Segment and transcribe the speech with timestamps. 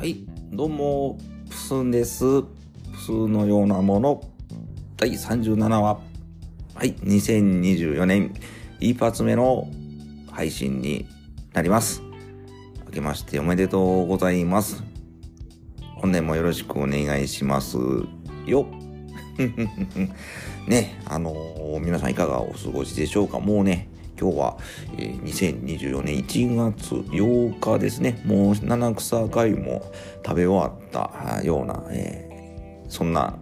[0.00, 1.18] はい、どうも、
[1.50, 2.24] プスンです。
[2.24, 2.48] プ
[3.04, 4.22] スのようなもの、
[4.96, 6.00] 第37話。
[6.74, 8.32] はい、2024年
[8.80, 9.68] 一発目の
[10.30, 11.06] 配信に
[11.52, 12.00] なります。
[12.86, 14.82] 明けましておめでとうございます。
[15.96, 17.76] 本年もよろしくお願いします
[18.46, 18.64] よ。
[20.66, 23.89] ね、あのー皆さんいかがお過ごしでしょうかもうね、
[24.20, 24.58] 今日は、
[24.98, 28.20] えー2024年1月8日ですね。
[28.26, 29.90] もう七草がゆも
[30.24, 33.38] 食べ終わったような、えーそんな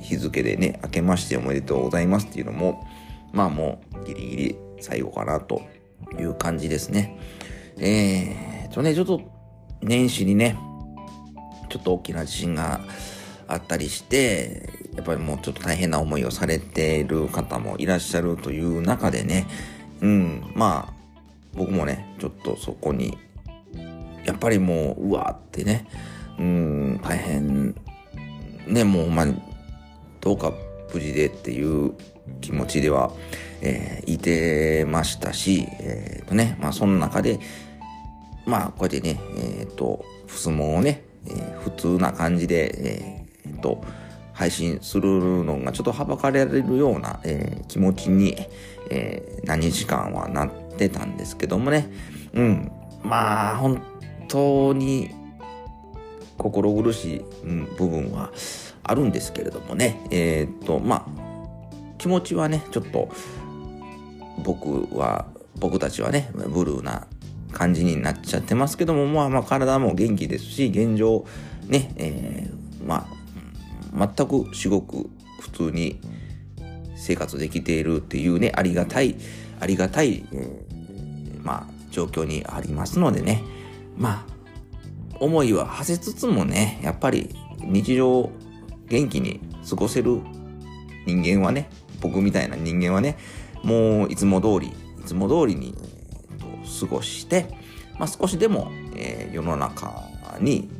[0.00, 2.86] 日付でね、明けましておめでとうございますっていうのも、
[3.32, 5.62] まあもうギリギリ最後かなと
[6.18, 7.18] いう感じですね。
[7.78, 9.22] えーとね、ちょっと
[9.80, 10.58] 年始にね、
[11.70, 12.80] ちょっと大きな地震が
[13.48, 19.46] あったりして、やっぱりもうちょっと大変な思いをされている方もいらっしゃるという中でね、
[20.04, 20.92] うん、まあ、
[21.54, 23.16] 僕もね、ちょっとそこに、
[24.26, 25.86] やっぱりもう、うわってね、
[26.38, 27.74] うん、大変、
[28.66, 29.40] ね、もうほんまに、
[30.20, 30.52] どうか
[30.92, 31.94] 無事でっていう
[32.42, 33.12] 気持ちでは、
[33.62, 37.40] えーいてましたし、えーとね、まあその中で、
[38.44, 43.82] まあこうやってね、えっ、と、ふすもをね、えー普通な感じで、えーと、
[44.34, 48.36] 配信するのがちょっとはばかれるような、えー気持ちに、
[48.90, 51.90] えー何日間はなってたんですけどもね。
[52.32, 52.72] うん。
[53.02, 53.82] まあ、本
[54.28, 55.10] 当に
[56.38, 58.32] 心苦しい、うん部分は
[58.82, 60.00] あるんですけれどもね。
[60.10, 61.24] えーっと、まあ、
[61.98, 63.10] 気持ちはね、ちょっと
[64.42, 65.26] 僕は、
[65.58, 67.06] 僕たちはね、ブルーな
[67.52, 71.24] 感じになっちゃってますけども、まあまあ体も元気ですし、現状、
[71.66, 73.06] ね、えーま
[73.96, 75.08] あ、全く至極
[75.40, 76.00] 普通に
[77.04, 79.16] 生活できているっていうね、ありがたい、
[79.60, 83.42] ありがたい、えーまあ、状況にありますのでね、
[83.98, 87.28] まあ、思いは馳せつつもね、やっぱり
[87.60, 88.30] 日常
[88.88, 90.20] 元気に過ごせる
[91.06, 91.68] 人間はね、
[92.00, 93.18] 僕みたいな人間はね、
[93.62, 94.72] もういつも通り、い
[95.04, 97.46] つも通りに、えーと過ごして、
[97.98, 100.08] まあ少しでも、えー世の中
[100.40, 100.70] に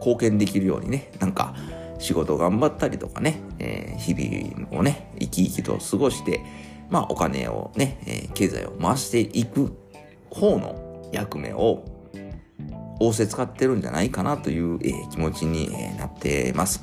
[0.00, 1.54] 貢献できるようにね、なんか
[2.02, 6.40] 仕事頑張ったりとかね、えー日々をね、生き生きと過ごして、
[6.90, 9.76] まあお金をね、えー経済を回していく
[10.30, 11.84] 方の役目を
[13.00, 16.82] 仰せ使ってるんじゃないかなという、えー気持ちに、えなっています。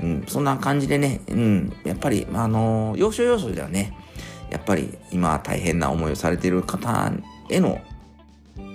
[0.00, 3.96] うん、そんな感じでね、うん、やっぱり、まあ、あの要所要所ではね、
[4.50, 7.12] やっぱり今大変な思いをされている方
[7.50, 7.80] への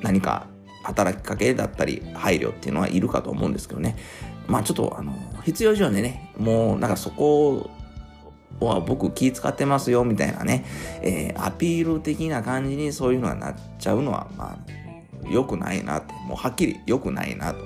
[0.02, 0.48] 何か
[0.84, 3.96] 働きかけだったり配慮っていうのはいるかと思うんですけどね。
[4.48, 7.70] まあちょっとあの、必要以上でね、もうなんかそこ
[8.59, 10.66] は僕気使ってますよみたいなね、
[11.02, 17.59] えーアピール的な感じにそういうのがなっちゃうのは、まあ、良くないなって、もうはっきり良くないなと、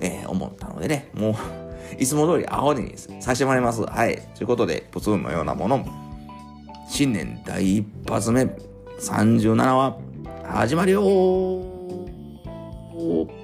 [0.00, 1.34] えー思ったのでね、もう、
[1.98, 3.82] いつも通りアホにさせてもらいます。
[3.82, 4.20] はい。
[4.34, 5.86] ということで、プツンのようなもの、
[6.88, 8.42] 新年第一発目、
[8.98, 9.96] 37話、
[10.44, 13.43] 始まるよー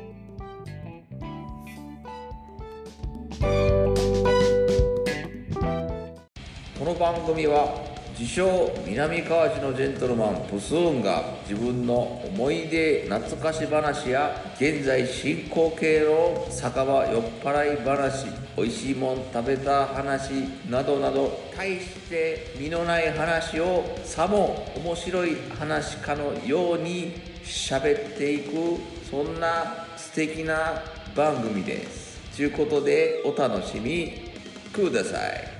[6.90, 7.72] この番組は
[8.18, 20.32] 自称南川市のジェントルマンプスーンが自分の思い出懐かし話や現在進行形の酒場酔っ払い話美味しいもん食べた話
[20.68, 27.12] などなど大して身のない話をさも面白い話かのように
[27.44, 30.82] 喋っていくそんな素敵な
[31.14, 32.18] 番組です。
[32.34, 34.32] ということでお楽しみ
[34.72, 35.59] ください。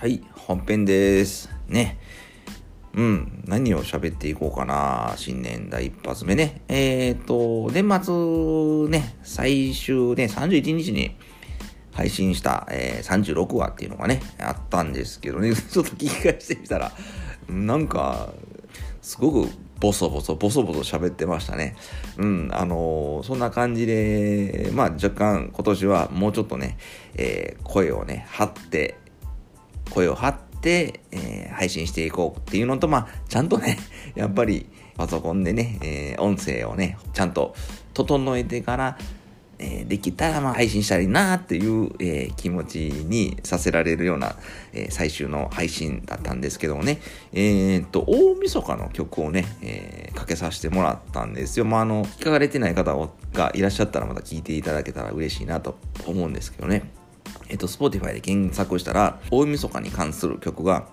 [0.00, 1.50] はい、本編です。
[1.68, 1.98] ね。
[2.94, 5.12] うん、何を喋っていこうかな。
[5.16, 6.62] 新年第一発目ね。
[6.68, 11.14] えっ、と、年末ね、最終ね、31日に
[11.92, 16.92] 配信した、えー36話っていうのがね、あったんですけどね、 ちょっと聞き返してみたら、
[17.50, 18.32] なんか、
[19.02, 19.50] すごく
[19.80, 21.76] ボソボソ、ボソボソ喋ってましたね。
[22.16, 26.78] うん、あのーそんな感じで、まあ若干今年はもうちょっとね、
[27.16, 28.96] えー声をね、張って、
[29.90, 33.78] 声を張って、えー配信していこうっていうのと、まあ、ちゃんとね、
[34.14, 34.66] やっぱり
[34.96, 37.54] パソコンでね、えー音声をね、ちゃんと
[37.92, 38.98] 整えてから、
[39.58, 44.36] えーできたらまあ配信したらいいなっていう、えー気持ちにさせられるような、
[44.72, 47.00] えー最終の配信だったんですけどもね、
[47.34, 51.64] えーっと、大晦日の曲をね、えーかけさせてもらったんですよ。
[51.64, 52.94] まあ、あの、聞かれてない方
[53.34, 55.76] がいらっしゃったらまた聞いていただけたら嬉しいなと
[56.06, 56.99] 思うんですけどね。
[57.48, 60.88] えっと、Spotify で検索したら、大晦日に関する曲が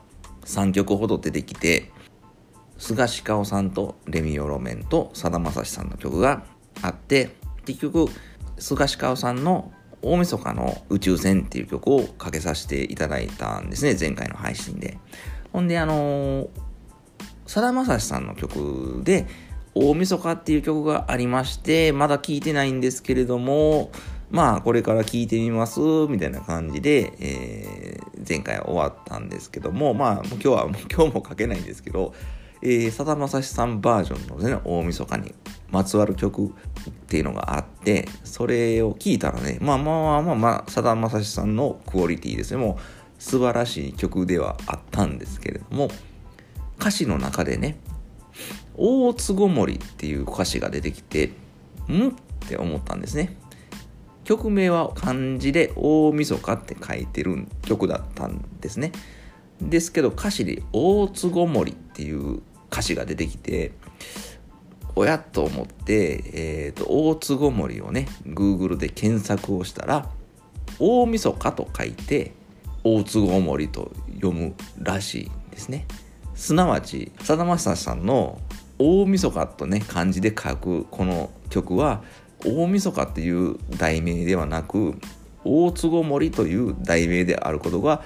[0.46, 1.92] 3曲ほど出てきて、
[2.78, 6.44] 菅氏香さんとレミオロメンとさだまさしさんの曲が
[6.82, 7.36] あって、
[7.66, 8.08] 結局、
[8.58, 9.72] 菅氏香さんの
[10.02, 14.98] 大晦日の宇宙船っていう曲をかけさせていただいたんですね、前回の配信で。
[15.52, 16.48] ほんで、あの
[17.46, 19.28] さだまさしさんの曲で、
[19.74, 23.92] 大晦日っていう曲がありまして、まだ聴いてないんですけれども、
[24.30, 25.80] まあ、これから聴いてみます、
[26.10, 32.14] みたいな感じで、えー、前回終わったんですけども、まあ、今日は、 今日も書けないんですけど、
[32.62, 35.34] えー、さだまさしさんバージョンのね、大晦日に
[35.72, 36.52] まつわる曲っ
[37.08, 42.82] ていうのがあって、それを聞いたらね、まあまあまあまあ、さだまさしさんのクオリティですね、もう
[43.20, 45.90] 素晴らしい曲ではあったんですけれども、
[46.80, 47.78] 歌詞の中でね、
[48.76, 51.32] 大津ごもりっていう歌詞が出てきて、
[51.90, 52.10] ん？
[52.10, 52.12] っ
[52.48, 53.38] て思ったんですね。
[54.28, 58.92] 曲名は漢字で大晦日って書いてる曲だったんですね。
[59.62, 63.72] ですけど歌詞で大津ごもりっていう歌詞が出てきて、
[64.98, 70.10] おやと思って、え、ー、と、大津ごもりをね、Google で検索をしたら、
[70.78, 72.34] 大晦日と書いて、
[72.84, 75.86] 大津ごもりと読むらしいんですね。
[76.36, 78.42] すなわち、さだまさしさんの
[78.78, 82.04] 大晦日とね、漢字で書くこの曲は、
[82.48, 85.00] 大晦日っていう題名ではなく、
[85.44, 88.04] 大津ごもりという題名であることが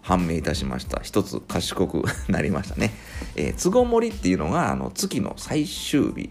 [0.00, 1.00] 判明いたしました。
[1.02, 2.92] 一つ賢くなりましたね。
[3.36, 6.30] えー、つごもりっていうのが、あの、月の最終日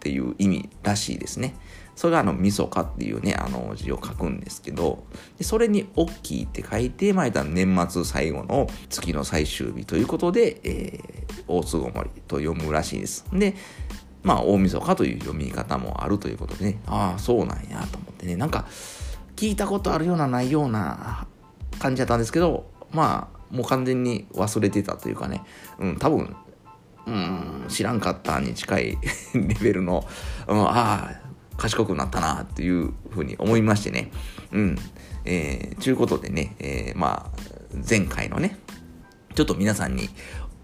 [0.00, 1.54] ていう意味らしいですね。
[1.96, 5.04] それがあの、みそかっていうね、あの字を書くんですけど、
[5.38, 13.24] でそれに大きいって書いて、まあ、年末最後の月の最終日ということで、えー、大つごもりと読むらしいです。
[13.32, 13.54] で、
[14.26, 18.66] まあ、大晦日という読み方もあるということでね、ああ、そうなんやと思ってね、なんか、
[19.36, 21.28] 聞いたことあるようなないような
[21.78, 25.44] 感じだったんですけど、まあ、もう完全に忘れてたというかね、
[25.78, 26.34] うん、多分、
[27.06, 28.98] うん、知らんかったに近い
[29.32, 30.04] レベルの、
[30.48, 31.20] うん、ああ、
[31.56, 34.10] 賢くなったなっていうふうに思いましてね。
[34.50, 34.78] うん。
[35.24, 37.38] えー、ちゅうことでね、えー、まあ、
[37.88, 38.58] 前回のね、
[39.36, 40.08] ちょっと皆さんに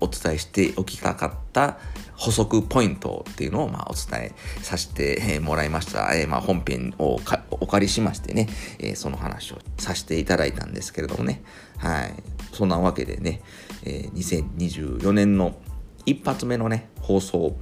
[0.03, 1.79] お伝えしておきたかった
[2.17, 4.33] 補足ポイントっていうのを、ま、お伝え
[4.63, 6.15] させてもらいました。
[6.15, 7.21] えー、ま、本編を
[7.51, 11.43] お借りしましてね、えー、その話をさせていただいたんですけれどもね。
[11.79, 12.15] はい。
[12.53, 13.41] そんなわけでね、
[13.85, 15.57] え、2024年の
[16.05, 17.57] 一発目のね、放送、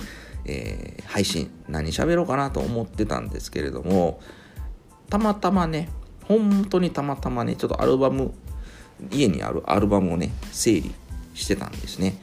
[0.45, 4.21] えー、配信、何喋ろうかなと思ってたんですけれども、
[5.09, 5.89] たまたまね、
[6.25, 8.33] 本当にたまたまね、ちょっとアルバム、
[9.11, 10.95] 家にあるアルバムをね、整理
[11.35, 12.15] してたんですね。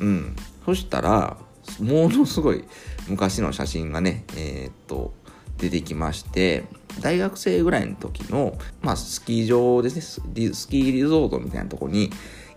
[0.00, 0.36] うん。
[0.64, 1.36] そしたら、
[1.80, 2.64] ものすごい
[3.08, 5.12] 昔の写真がね、えー、っと、
[5.58, 6.64] 出てきまして、
[7.00, 12.10] 大学生ぐらいの時の、まあ、スキー場ですね、スキーリゾートみたいなとこに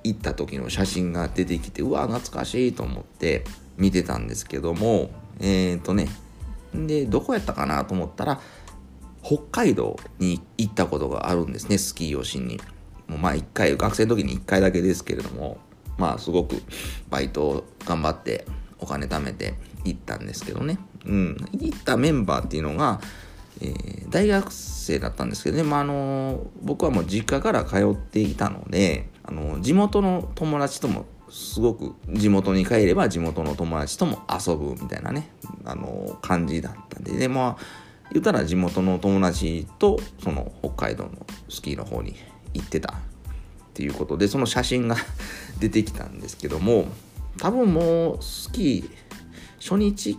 [0.03, 3.43] 行った時の写真が出てきて、うわ、懐かしいと思って
[3.77, 6.09] 見てたんですけども、えー、っとね、
[6.73, 8.41] で、どこやったかなと思ったら、
[9.23, 12.59] 北海道に行ったことがあるんですね、スキーをしに。
[13.07, 15.57] もうまあ一回、学生の時に一回だけですけれども、
[15.97, 16.61] まあすごく
[17.09, 18.45] バイトを頑張って
[18.79, 20.79] お金貯めて行ったんですけどね。
[21.05, 21.37] うん。
[21.53, 22.99] 行ったメンバーっていうのが、
[23.61, 35.29] えー、大学生だったんですけどね、まあ、あの僕はもう実家から通っていたので、あの地元の友達ともすごく地元に帰れば地元の友達とも遊ぶみたいなね、
[35.65, 37.57] あの感じだったんで、でも、
[38.11, 42.15] 言ったら地元の友達とその北海道のスキーの方に
[42.53, 42.93] 行ってた
[43.77, 44.95] っていうことで、その写真が
[45.61, 46.87] 出てきたんですけども、
[47.37, 48.89] 多分もうスキー
[49.61, 50.17] 初日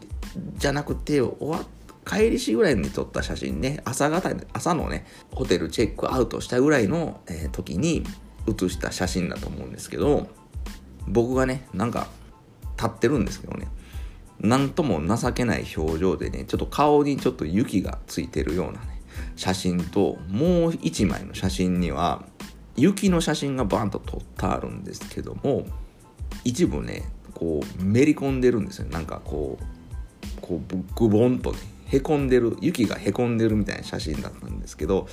[0.59, 1.65] じゃなくて終わ
[2.07, 8.05] 帰りしぐらいに撮った写真ね朝方朝のねホテルチェックアウトしたぐらいの、えー、時に
[8.47, 10.29] 写した写真だと思うんですけど
[11.09, 12.07] 僕がねなんか
[12.77, 13.67] 立ってるんですけどね
[14.39, 19.03] なんとも情けない表情でねちょっと顔にちょっと雪がついてるようなね
[19.35, 22.25] 写真ともう一枚の写真には
[22.79, 25.67] 雪の写真がバンと撮ってあるんですけども
[26.45, 27.05] 一部ね
[27.35, 28.89] こうめり込んでるんですよ。
[28.89, 35.09] なんかこうこうグボンとねへこんでる雪がへこんでるみたいな写真だったんですけど、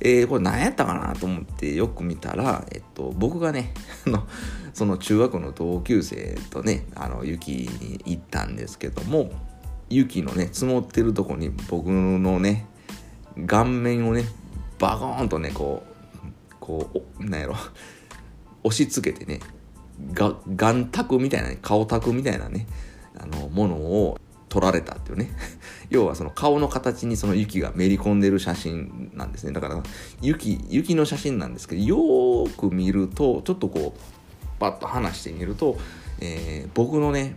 [0.00, 3.72] えー、これ何やったかなと思ってよく見たら、えっと、僕がね
[4.06, 4.26] の
[4.74, 9.30] その中学の同級生とねあの雪に行ったんですけども
[9.88, 12.66] 雪のね積もってるとこに僕のね
[13.46, 14.24] 顔面をね
[14.78, 15.87] バコーンとねこう
[16.68, 17.56] こうなんやろ。
[18.62, 19.40] 押し付けてね
[20.12, 22.66] が眼卓みたいな、ね、顔卓みたいなね
[23.18, 24.18] あのものを
[24.50, 25.30] 取られたっていうね。
[25.88, 29.52] 要はその顔の形にその雪がめり込んでる写真なんですね。
[29.52, 29.82] だから
[30.20, 35.78] 雪雪の写真なんですけどよーく見るとちょっとこうバッと離してみると、
[36.20, 37.36] えー、僕のね、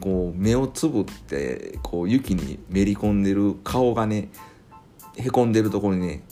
[0.00, 4.28] こう目をつぶってこう雪にめり込んでる顔がね
[5.16, 6.22] へこんでるところにね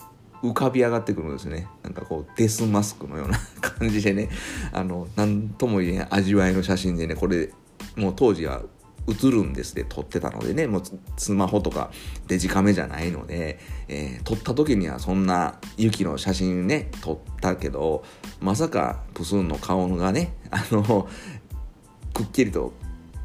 [0.42, 1.68] 浮かび上がってくるんですね。
[1.82, 4.28] なんかこうデスマスクのような感じでね。
[4.72, 7.52] あの何とも言えん味わいの写真でねこれ
[7.96, 8.62] もう当時は
[9.08, 10.66] 映るんですで撮ってたのでね。
[10.66, 10.82] もう
[11.16, 11.90] スマホとか
[12.26, 18.04] デジカメじゃないので、えー、撮った時にはそんな雪の写真ね撮ったけど
[18.40, 21.08] まさかプスンの顔がねあの
[22.12, 22.72] くっきりと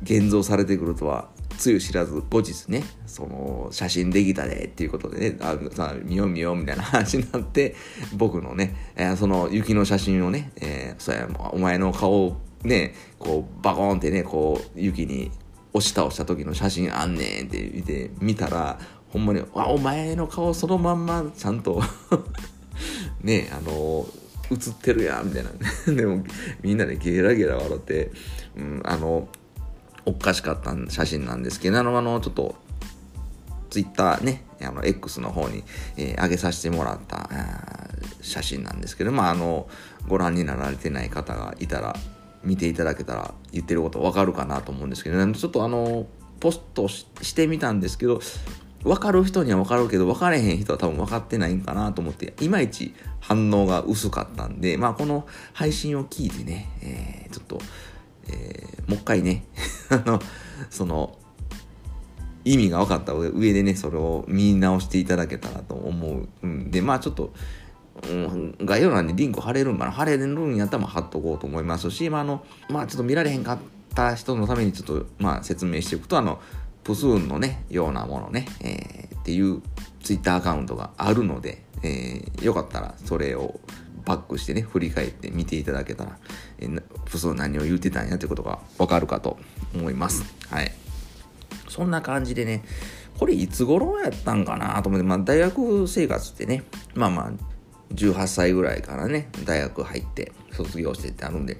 [0.03, 1.29] 現像されてくるとは
[1.61, 2.83] つゆ知らず後日ね。
[3.05, 5.37] その写真できたでっていうことでね。
[5.41, 7.75] あさ見よう見ようみたいな話になって
[8.15, 15.29] 僕のね、えー、その雪の写真をね、えー、そやお前の顔をねこうバコーンってねこう雪に
[15.73, 21.79] 押し倒した時の写真あんねんって見て見たらほんまに「あお前の顔そのまんまちゃんと
[23.21, 24.07] ねあの
[24.49, 25.51] 映ってるやん」みたいな。
[25.93, 26.23] でも
[26.63, 28.11] みんなでゲラゲラ笑って、
[28.57, 29.27] うん、あの
[30.05, 32.55] おかしかった写真なんですけど、あの、あのちょっと、
[33.69, 35.63] ツイッターね、あの、X の方に、
[35.97, 37.29] えー、上げさせてもらった
[38.21, 39.69] 写真なんですけど、まあ、あの、
[40.07, 41.95] ご覧になられてない方がいたら、
[42.43, 46.07] 見ていただけたら言ってることわかるかなと思うんですけど、ちょっとあの、
[46.39, 48.19] ポストしてみたんですけど、
[48.83, 57.59] 分かる人には分かるけど分かれへん人は多分分かってないんかなと思っていまいち反応が薄かったんでまあこの配信を聞いてね、えー、ちょっと
[58.27, 59.45] えー、もう一回ね。
[59.89, 60.19] あの
[60.69, 61.17] その
[62.43, 67.33] 意味が分かった上でねそれを見直していただけたらと思うんでまあちょっと、
[68.09, 69.91] うん、概要欄にリンク貼れるんかな。
[69.91, 73.57] 貼れるんやったら貼っとこうと思いますしまああのまあちょっと見られへんかっ
[73.93, 76.41] た人のためにちょっとまあ説明しておくとあの
[76.83, 79.61] プスーンのねようなものね、えー、っていう
[80.01, 83.59] ツイッターアカウントがあるので、えー、よかったらそれを
[84.05, 86.17] バックしてね、振り返って見ていただけたら、
[86.61, 86.67] え
[87.35, 89.37] 何を言うてたんやってことがわかるかと
[89.75, 90.23] 思います。
[90.49, 90.71] はい。
[91.67, 92.63] そんな感じでね、
[93.17, 96.63] これいつ頃やったんかなと思って、まあ大学生活ってね、
[96.93, 97.31] まあまあ、
[97.93, 101.57] 18歳ぐらいからね、大学入って卒業してってあるんで、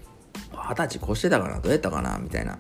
[0.54, 2.60] 二十歳越してたかなどうやったかなみたいな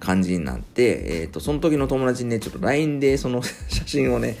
[0.00, 4.36] 感じになって、えっ、ー、と、その時の友達にね、ちょっと LINE でその 写真をね、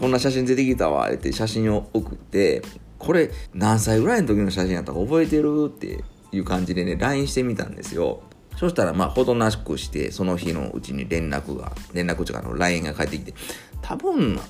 [0.00, 2.62] こんな写真出てきたわ、って写真を送って、
[2.98, 6.02] これ何歳ぐらいの時の写真やったか覚えてるって
[6.36, 8.22] いう感じでね LINE してみたんですよ。
[8.56, 13.34] そしたらまあほどなしくしてその日のうちに連絡が連絡というかの LINE が返ってきて
[13.82, 14.40] 多分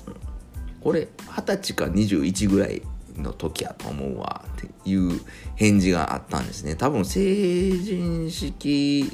[0.81, 2.81] これ二十歳か21ぐらい
[3.17, 5.19] の時やと思うわっていう
[5.55, 6.75] 返事があったんですね。
[6.75, 9.11] 多分成人式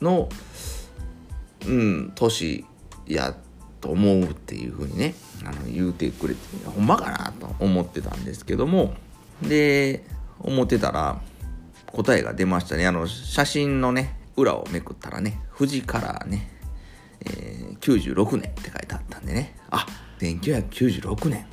[0.00, 0.28] の
[1.66, 2.64] うん年
[3.06, 3.34] や
[3.80, 5.14] と思うっていうふうにね
[5.44, 8.94] あの言うてくれてほんまかなと思ってたんですけども。
[9.42, 10.04] で
[10.40, 11.20] 思ってたら
[11.92, 12.86] 答えが出ましたね。
[12.86, 16.48] あの写真のね裏をめくったらね富士カラーね、
[17.24, 19.56] えー、96年って書いてあったんでね。
[19.70, 19.86] あ
[20.20, 21.46] 1996年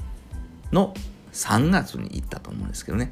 [0.72, 0.94] の
[1.34, 3.12] 3月に行ったと思うんですけどね、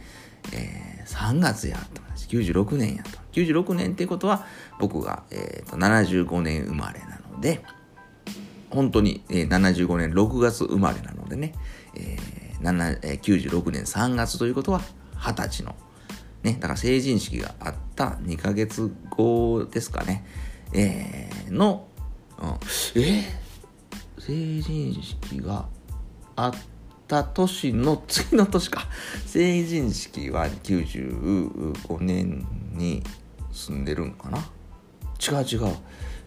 [0.54, 3.10] えー、3月やと96年やと。
[3.34, 4.46] 96年っていうことは
[4.80, 7.64] 僕が、えーと75年生まれなので
[8.72, 11.54] 本当に、えー、75年6月生まれなのでね、
[11.96, 14.82] えーえー、96年3月ということは
[15.16, 15.76] 20歳の、
[16.44, 20.26] ね、だから成人式があった2ヶ月後ですかね、
[20.74, 21.88] えー、の、
[22.40, 25.68] うん、えー、成人式が
[26.36, 26.54] あっ
[27.08, 28.88] た年の次の年か。
[29.26, 33.04] 成人式は95年に
[33.52, 34.40] 住んでるんかな
[35.20, 35.76] 違う違う。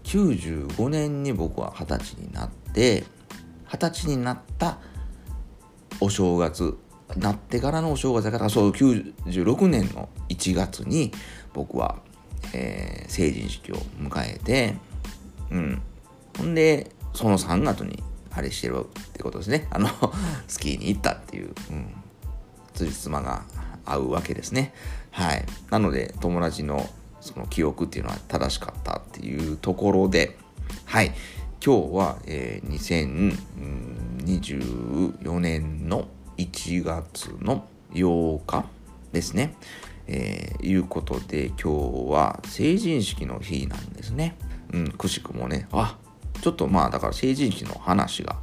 [0.05, 3.05] 95年に僕は二十歳になって
[3.67, 4.79] 二十歳になった
[6.01, 6.77] お正月
[7.17, 11.13] なってからのお正月だからそう96年の1月に
[11.53, 11.97] 僕は、
[12.53, 14.77] えー、成人式を迎えて
[15.51, 15.83] うん。
[16.39, 19.69] ほんでその3月にあれしてるってことですね。
[19.71, 19.89] あの
[20.49, 21.95] スキーに行ったっていう、うん、
[22.75, 23.45] 辻褄が
[23.85, 24.75] 合うわけですね。
[25.13, 25.45] はい。
[25.71, 26.89] なので友達の
[27.21, 30.37] その記憶っていうのは正しかったっていうところで、
[30.85, 31.13] はい、
[31.65, 33.15] 今日は、えー、
[34.27, 38.65] 2024年の1月の8日
[39.13, 39.55] ですね。
[40.07, 44.37] えー、いうことで今日は成人式の日なんですね。
[44.73, 45.97] うん、くしくもね、あ
[46.43, 48.37] ちょっとまあだから成人式の話が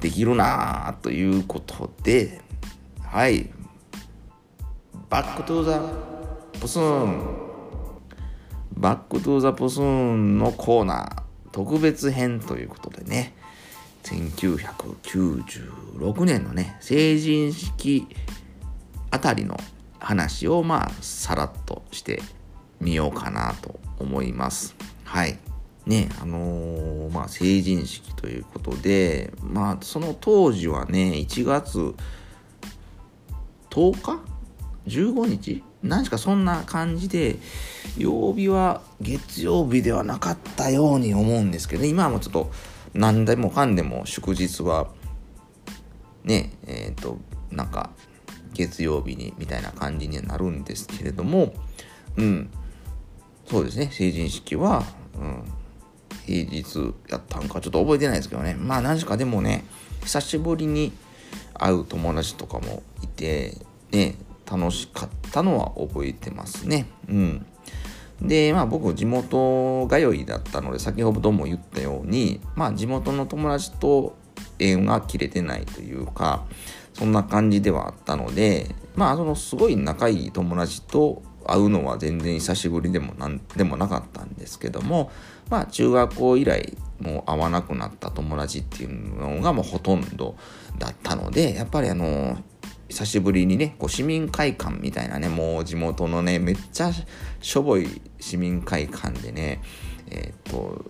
[0.00, 2.40] できるなということで、
[3.02, 3.50] はい、
[5.08, 5.82] Back to the
[6.60, 7.50] ポスーン
[8.76, 13.34] Back to the ポスーンのコーナー特別編ということでね、
[14.04, 18.06] 1996年のね成人式
[19.10, 19.56] あたりの
[19.98, 22.22] 話をまあさらっとして
[22.80, 24.74] みようかなと思います。
[25.04, 25.38] はい。
[25.86, 31.94] ねあのー、まあ成人式ということでまあその当時はね1月
[33.70, 34.20] 10日
[34.86, 35.62] ？15日？
[35.82, 37.36] 何しかそんな感じで
[37.96, 42.50] 曜日は月曜日ではなかったように思うんですけど、ね、今はもうちょっと
[42.94, 44.88] 何でもかんでも祝日は
[46.24, 47.18] ねえっ、ー、と
[47.50, 47.90] なんか
[48.52, 51.54] 月曜日にみたいな感じにはなるんですけれども
[52.16, 52.50] うん。
[53.46, 53.88] そうですね。
[53.90, 55.44] 成人式は、うん、
[56.24, 58.54] 平日やったんかちょっと覚えてないですけどね。
[58.54, 59.64] まあ何しかでもね
[60.02, 60.92] 久しぶりに
[61.54, 63.56] 会う友達とかもいて
[63.90, 64.14] ね
[64.50, 66.86] 楽しかったのは覚えてますね。
[67.08, 67.46] うん。
[68.22, 74.16] で、まあ僕地元通いだったので、先ほども言ったように、まあ地元の友達と
[74.58, 76.44] 縁が切れてないというか、
[76.94, 85.10] そんな感じではあったので、まあそのすごい仲いい友達と会うのは全然久しぶりでもなんでもなかったんですけども、
[85.48, 90.36] まあ中学校以来もう会わなくなった友達っていうのがもうほとんど
[90.78, 92.36] だったので、やっぱりあの、
[92.90, 96.90] 久しぶりにね、こう市民会館みたいなね、もう地元のね、めっちゃ
[97.40, 99.62] しょぼい市民会館でね、
[100.10, 100.84] えっ、と、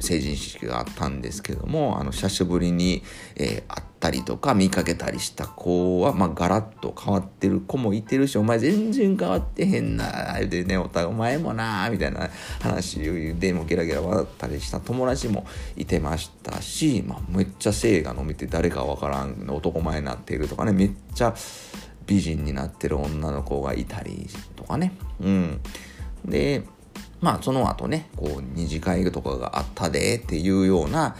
[0.00, 3.02] 成人式があったんですけども、あの、久しぶりに、
[3.36, 12.28] えー、会ったりとか見かけたりした子は、まあ、ガラッと変わってる子もいてるし、お前全然変わってへんな、でね、お互い、お前もな、みたいな
[12.60, 12.98] 話
[13.38, 21.34] でもゲラゲラ笑ったりした友達もいてましたし、まあ、めっちゃ性が飲めて誰かわからん男前になっているとかね、めっちゃ
[22.06, 24.92] 美人になってる女の子がいたりとかね。
[25.20, 25.60] うん。
[26.24, 26.64] で、
[27.20, 31.16] まあその後ね、こう二次会とかがあったでっていうような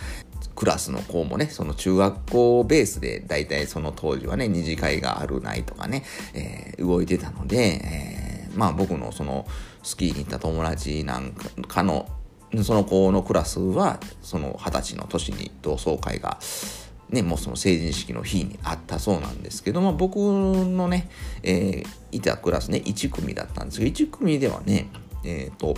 [0.54, 6.04] クラスの子もね、その中学校ベースで大体その当時はね、二次会があるないとかね、
[6.35, 9.46] えー、動いてたので、えー、まあ僕のその
[9.83, 11.33] スキーに行った友達なん
[11.68, 12.09] かの、
[12.62, 16.38] その子のクラスは、その二十歳の年に同窓会が
[17.11, 21.09] ね、もうその成人式の日にあったそうなんですけども、僕のね、
[21.42, 24.88] えー、いたクラスね、1組だったんですけど、1組ではね、
[25.24, 25.74] えっ、ー、と、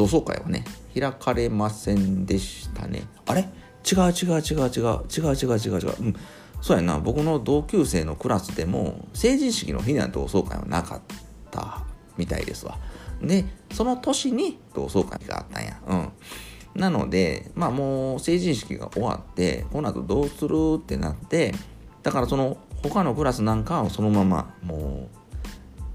[0.00, 0.64] 同窓会はね、
[0.98, 3.02] 開かれませんでしたね。
[3.26, 3.42] あれ？
[3.42, 5.94] 違う違う違う違う違う違う違う違う。
[6.00, 6.16] うん。
[6.62, 11.00] そうやな、僕の同級生のクラスでも、成人式の日には同窓会はなかっ
[11.50, 11.84] た
[12.16, 12.78] みたいですわ。
[13.20, 15.78] で、その年に同窓会があったんや。
[15.86, 16.12] うん。
[16.80, 21.52] なので、まあもう成人式が終わって、この後どうするってなって、
[22.02, 25.10] だからその他のクラスなんかをそのままも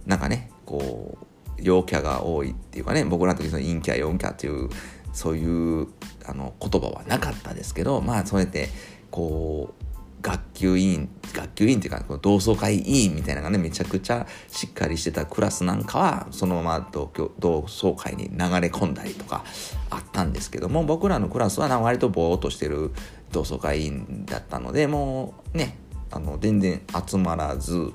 [0.05, 1.24] う、なんかね、こう、
[1.65, 4.69] 陽キャが多いっていうかね僕らの時その陰キャ陽キャっていう
[5.13, 5.87] そういう
[6.25, 8.69] あの言葉はなかったですけどまあそうやって
[9.09, 9.85] こう
[10.21, 19.43] 学級委員学級委員っていうか同窓会委員みたいなのがねめちゃくちゃしっかりしてたクラスなんかはそのまま同同窓会に流れ込んだりとか
[19.89, 22.91] あったんですけども僕らのクラスはな割とぼーっとしてる
[23.31, 25.77] 同窓会委員だったのでもうね
[26.11, 27.93] あの全然集まらず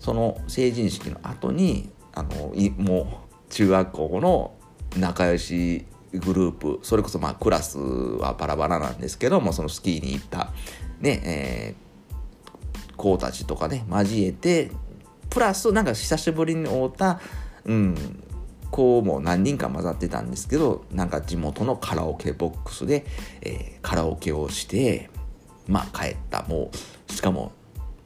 [0.00, 4.54] その成人式の後にあのもう中学校の
[4.98, 10.48] 仲良しグループそれこそまあクラスはバラバラなんですけどもそのスキーに行った
[11.00, 14.70] ねえー、子たちとかね交えて
[15.28, 17.20] プラスなんか久しぶりに会うた
[17.66, 18.22] うん
[18.70, 23.04] 子も何人か混ざってたんですけどなんか地元のカラオケボックスで、
[23.42, 25.10] えー、カラオケをして
[25.68, 26.70] まあ帰ったも
[27.08, 27.52] うしかも、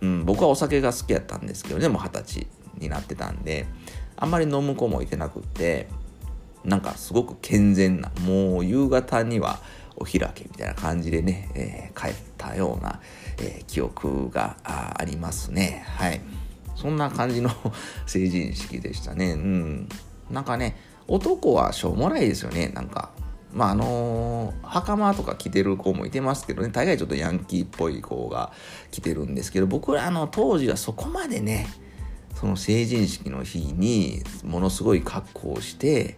[0.01, 2.47] うん、僕はお酒が好きやったんですけどねもう二十歳
[2.79, 3.67] になってたんで
[4.21, 5.89] あんまり飲む子もいてなくって
[6.65, 9.59] なんかすごく健全なもう夕方には
[9.97, 13.01] お開けみたいな感じでね、えー、帰ったような、
[13.39, 15.85] えー、記憶がありますね。
[15.87, 16.21] はい。
[16.75, 17.51] そんな感じの
[18.07, 19.33] 成人式でしたね。
[19.33, 19.89] うん。
[20.31, 22.69] なんかね男はしょうもないですよね。
[22.69, 23.11] なんか
[23.53, 26.69] まああのー、袴とか着てる子もいてますけどね。
[26.69, 28.53] 大概ちょっとヤンキーっぽい子が
[28.91, 31.67] 着てるんですけど僕らの当時はそこまでね
[32.41, 36.17] その成人式の日にものすごい格好をして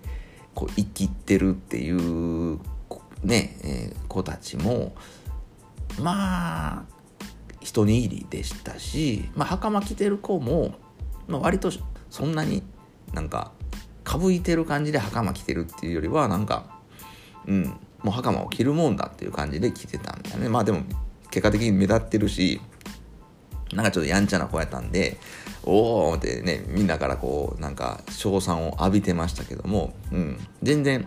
[0.55, 2.61] こう生きてるっていう
[3.25, 4.95] ね、えー、子たちも
[6.01, 6.85] まあ
[7.61, 10.77] 一握りでしたし、まあ、袴着てる子も、
[11.27, 11.73] まあ、割と
[12.09, 12.63] そんなに
[13.13, 13.51] なんか
[14.05, 16.79] かぶいてる感じで袴着てるっていうよりはなんか
[17.49, 17.65] うん
[18.05, 20.49] もう袴を着るもんだっていう感じで着てたんだよね。
[20.49, 20.83] まあでも
[21.33, 22.61] 結果的に目立ってるし
[23.73, 25.19] なんかちょっとやんちゃな子やったんで、
[25.65, 31.07] おおってね、みんなからこう、なんか、称賛を浴びてましたけども、うん、全然、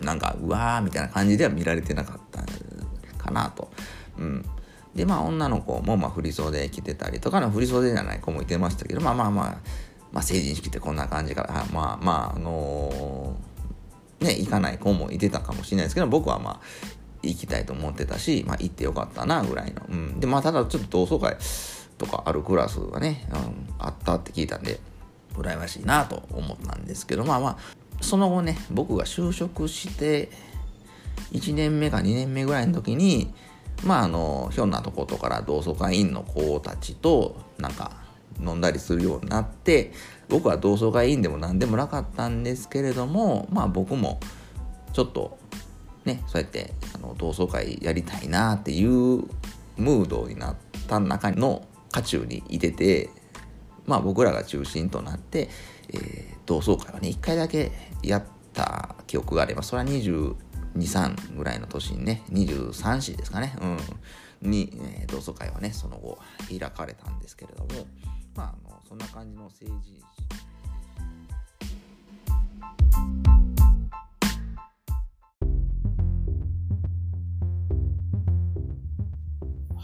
[0.00, 2.44] なんか、うわーみたいな感じでは見られてなかった
[3.22, 3.70] かなと。
[4.18, 4.44] うん。
[4.94, 9.58] で、まあ女の子もまあ振り袖着てたりとかの振り袖じゃない子もいてましたけど、まあまあまあ、
[10.12, 16.60] まあ成人式ってこんな感じから、まあまあ、あのー、ね、行かない子もいてたかもしれないですけど、僕はまあ、
[17.22, 19.82] 行きたいと思ってたし、まあ行ってよかったな、ぐらいの。
[19.88, 20.20] うん。
[20.20, 21.36] で、まあただちょっと同窓会
[21.98, 24.80] とかあるクラスがね、うん、あったって聞いたんで、
[25.34, 27.56] 羨ましいなと思ったんですけど、まあまあ、
[28.00, 30.30] その後ね、僕が就職して、
[31.32, 33.32] 1年目か2年目ぐらいの時に、
[33.84, 37.92] まああの、ひょんなとことから同窓会員の子たちとなんか
[38.40, 39.92] 飲んだりするようになって、
[40.28, 44.20] 僕は同窓会員でも何でもなかったんですけれども、まあ僕も
[44.92, 45.38] ちょっと
[46.04, 49.24] ね、そうやってあの同窓会やりたいなっていう
[49.76, 50.56] ムードになっ
[50.88, 53.10] た中の渦中にいてて、
[53.86, 55.48] まあ僕らが中心となって、
[55.92, 60.34] えー、同窓会はね、1回だけやった記憶があれば、それは22、
[60.74, 63.56] 3ぐらいの年にね、23歳ですかね、
[64.42, 67.86] うん、に、えー、同窓会はね、その後開かれたんですけれども、
[68.34, 70.00] まあ、あのそんな感じの政治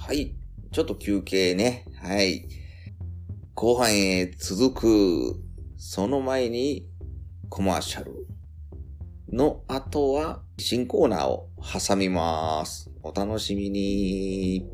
[0.07, 0.37] はい。
[0.71, 1.85] ちょっと休憩ね。
[2.01, 2.47] はい。
[3.55, 5.42] 後半へ続く。
[5.77, 6.87] その前に
[7.49, 8.25] コマーシャル
[9.33, 12.88] の後は新コーナーを挟みます。
[13.03, 14.64] お楽しみに。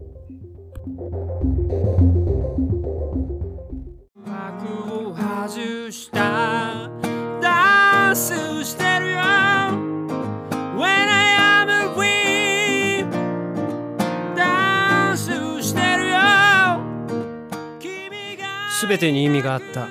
[18.83, 19.87] すべてに意味があった。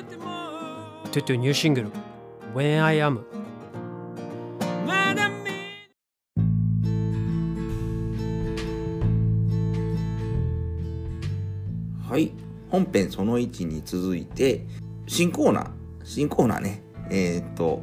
[1.13, 1.91] トゥトゥニューシングル
[2.53, 3.21] When I Am
[12.05, 12.33] はい。
[12.69, 14.65] 本編その1に続いて
[15.07, 15.69] 新コーナー。
[16.03, 16.83] 新コーナーね。
[17.09, 17.81] えー、っと、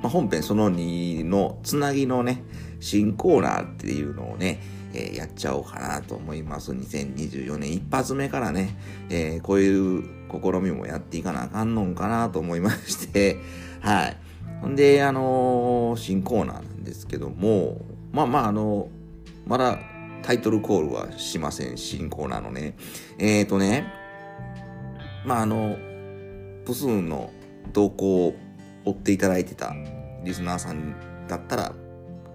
[0.00, 2.42] まあ、本編その2のつなぎのね
[2.80, 6.72] 新コーナーっていうのをねえー、やっちゃおうかなと思います。
[6.72, 8.76] 2024年一発目からね、
[9.10, 13.38] えー、こういう試みもやっていかなあかんのんかなと思いまして、
[13.80, 14.16] はい。
[14.60, 17.80] ほんで、あのー、新コーナーなんですけども、
[18.12, 18.88] まあまあ、あの、
[19.46, 19.78] まだ
[20.22, 22.74] タイトルコールはしません、新コーナーのね。
[23.18, 23.86] えっ、とね、
[25.24, 25.76] まああの、
[26.64, 27.30] プスーンの
[27.72, 28.34] 動向を
[28.84, 29.74] 追っていただいてた
[30.24, 30.94] リスナーさん
[31.28, 31.72] だったら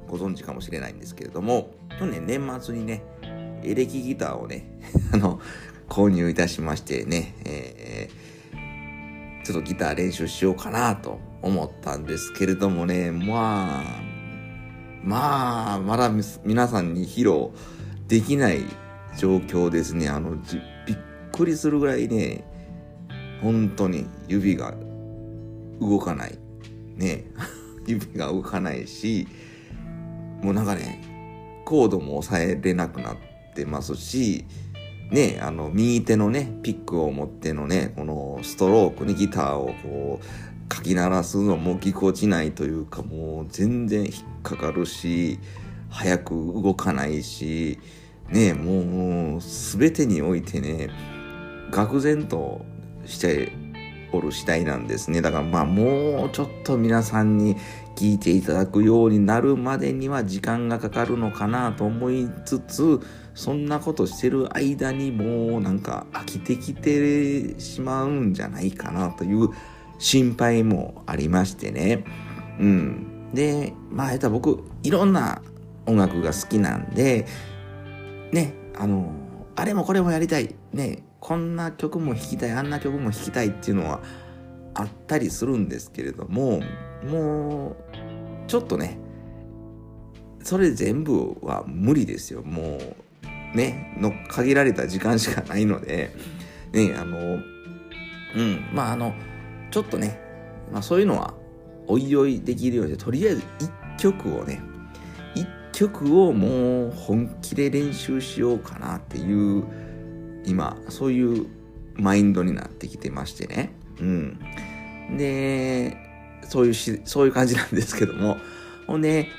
[0.08, 3.04] ご存知かもしれないんですけれども、去年年末にね、
[3.64, 4.66] エレキギターをね、
[5.14, 5.40] あの、
[5.88, 14.02] 購入いたしましてね、えー、ちょっとギター練習しようかなと思ったんですけれどもね、まあ、
[15.04, 16.10] まあ、まだ
[16.46, 17.50] 皆さんに披露
[18.08, 18.64] できない
[19.18, 20.10] 状況ですね。
[20.10, 20.38] あの、
[20.88, 20.98] びっ
[21.32, 22.44] くりするぐらいね、
[23.42, 24.74] 本当に指が
[25.80, 26.38] 動かない。
[26.96, 27.26] ね、
[27.86, 29.28] 指が動かないし、
[30.42, 31.13] もうなんかね、
[31.66, 33.16] コードも押さえれなくなっ
[33.56, 34.46] てますし、
[35.12, 45.40] ね、あの、右手のね、ピックを持ってのね、このストロークにギターをこう、かき鳴らすのもぎこちないというか、もう全然引っかかるし、
[45.90, 47.80] 早く動かないし、
[48.30, 50.90] ね、もう、すべてにおいてね、
[51.72, 52.66] 愕然と
[53.06, 53.52] して
[54.14, 55.22] おる次第なんですね。
[55.22, 57.58] だからまあもうちょっと皆さんに
[57.96, 63.00] 聞いていただくようになるまでには時間がかかるのかなと思いつつ、
[63.34, 69.50] そんなことしてる間にもうなんか飽きてきてしまうんじゃないかなという
[70.00, 72.04] 心配もありましてね。
[72.60, 73.32] うん。
[73.34, 75.42] で、まあ、えっと僕、いろんな
[75.86, 77.26] 音楽が好きなんで、
[78.32, 79.12] ね、あの、
[79.56, 80.56] あれもこれもやりたい。
[80.72, 84.02] ね、こんな曲も弾きたい、あんな曲も弾きたいっていうのは
[84.74, 86.62] あったりするんですけれども、
[87.10, 87.76] もう、
[88.48, 88.98] ちょっとね、
[90.42, 92.44] それ全部は無理ですよ。
[92.44, 92.80] も
[93.54, 96.12] う、ね、の限られた時間しかないので、
[96.74, 97.40] ね、あの、
[98.36, 99.14] うん、まああの、
[99.72, 100.20] ちょっとね、
[100.72, 101.34] まあそういうのは、
[101.88, 104.62] おいおいできるように、とりあえず一曲をね、
[105.36, 109.64] 一曲をもう本気で練習しようかなっていう、
[110.46, 111.48] 今、そういう
[111.96, 113.74] マインドになってきてましてね。
[114.00, 114.40] うん。
[115.18, 115.98] で、
[116.48, 118.38] そういうし、そういう感じなんですけども。
[118.88, 119.30] ほんで、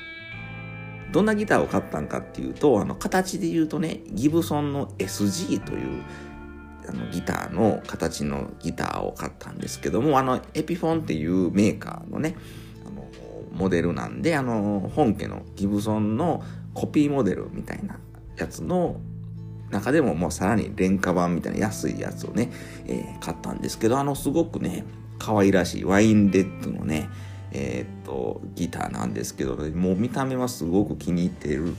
[1.11, 6.03] どんなギターを買ったんかっていうと、あの、形で言うとね、ギブソンの SG という、
[6.89, 12.35] あの、ギターの形のギターを買ったんですけども、あの、エピフォンっていうメーカーのね、
[12.85, 13.07] あの、
[13.53, 17.99] モデルなんで、あの、本家のギブソンのコピーモデルみたいな
[18.37, 18.99] やつの
[19.71, 22.51] 中でももうさらに廉価版みたいな安いやつをね、
[22.85, 24.85] えー、買ったんですけど、あのすごくね、
[25.19, 27.09] 可愛らしいワインレッドのね、
[27.51, 31.75] えー、っと、ギターなんですけど、もう見た目はすごく気に入ってる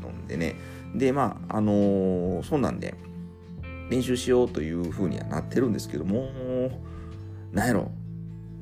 [0.00, 0.56] のでね、
[0.94, 2.94] で、まあ、あのー、そうなんで、
[3.90, 6.28] 練習しようという風にはなってるんですけども、
[7.52, 7.90] なんやろ、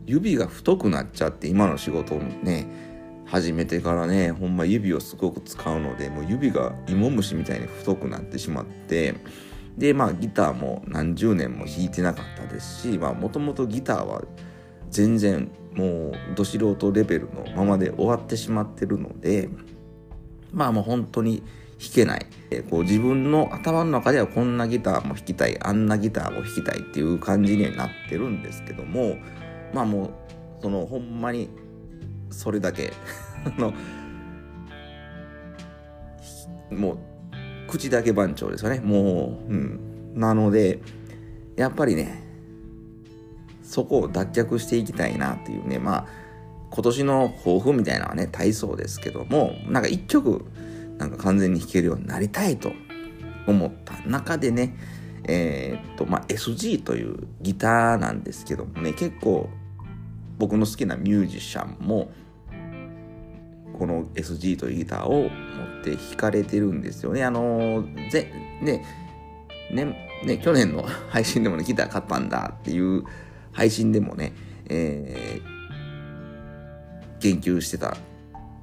[0.07, 2.67] 指が太くなっちゃって今の仕事をね
[3.27, 9.15] 始めてからねほんま指をすごく使うのでもう指が芋虫みたいに太くなってしまって
[9.77, 14.23] でまあギターも何十年も弾いてなかったですしもともとギターは
[14.91, 19.49] 全然もうど素人レベルのままで終わってしまってるので
[20.53, 21.43] まあもう本当に
[21.81, 22.27] 弾けない。
[22.51, 29.17] えこう自分の頭の中ではこんなギターも弾きたい、あんなギターも弾きたいっていう感じになってるんですけども、
[29.73, 30.11] まあもう
[30.63, 31.51] そのほんまに
[32.31, 32.93] それだけ
[33.45, 33.75] あの
[36.71, 36.99] もう
[37.69, 38.81] 口だけ番長ですよね。
[38.81, 39.95] もううん。
[40.15, 40.81] なので
[41.57, 42.23] やっぱりね
[43.63, 46.07] そこを脱却していきたいなっていうねまあ
[46.71, 50.45] 今年の抱負みたいなのはね体操ですけどもなんか一曲
[50.99, 52.73] なんか完全に弾けるようになりたいと
[53.47, 54.77] 思った中でね
[55.27, 59.49] えー、っとまあ SG というギターなんですけどもね結構
[60.39, 62.13] 僕の好きなミュージシャンも
[63.79, 65.31] この SG というギターを持っ
[65.85, 67.25] て弾かれてるんですよね。
[67.25, 68.31] あのぜ
[68.63, 68.85] ね
[69.71, 73.05] ねね去年の 配信でもねギター買ったんだっていう
[73.53, 74.33] 配信でもね、
[74.69, 77.97] えー、言及してた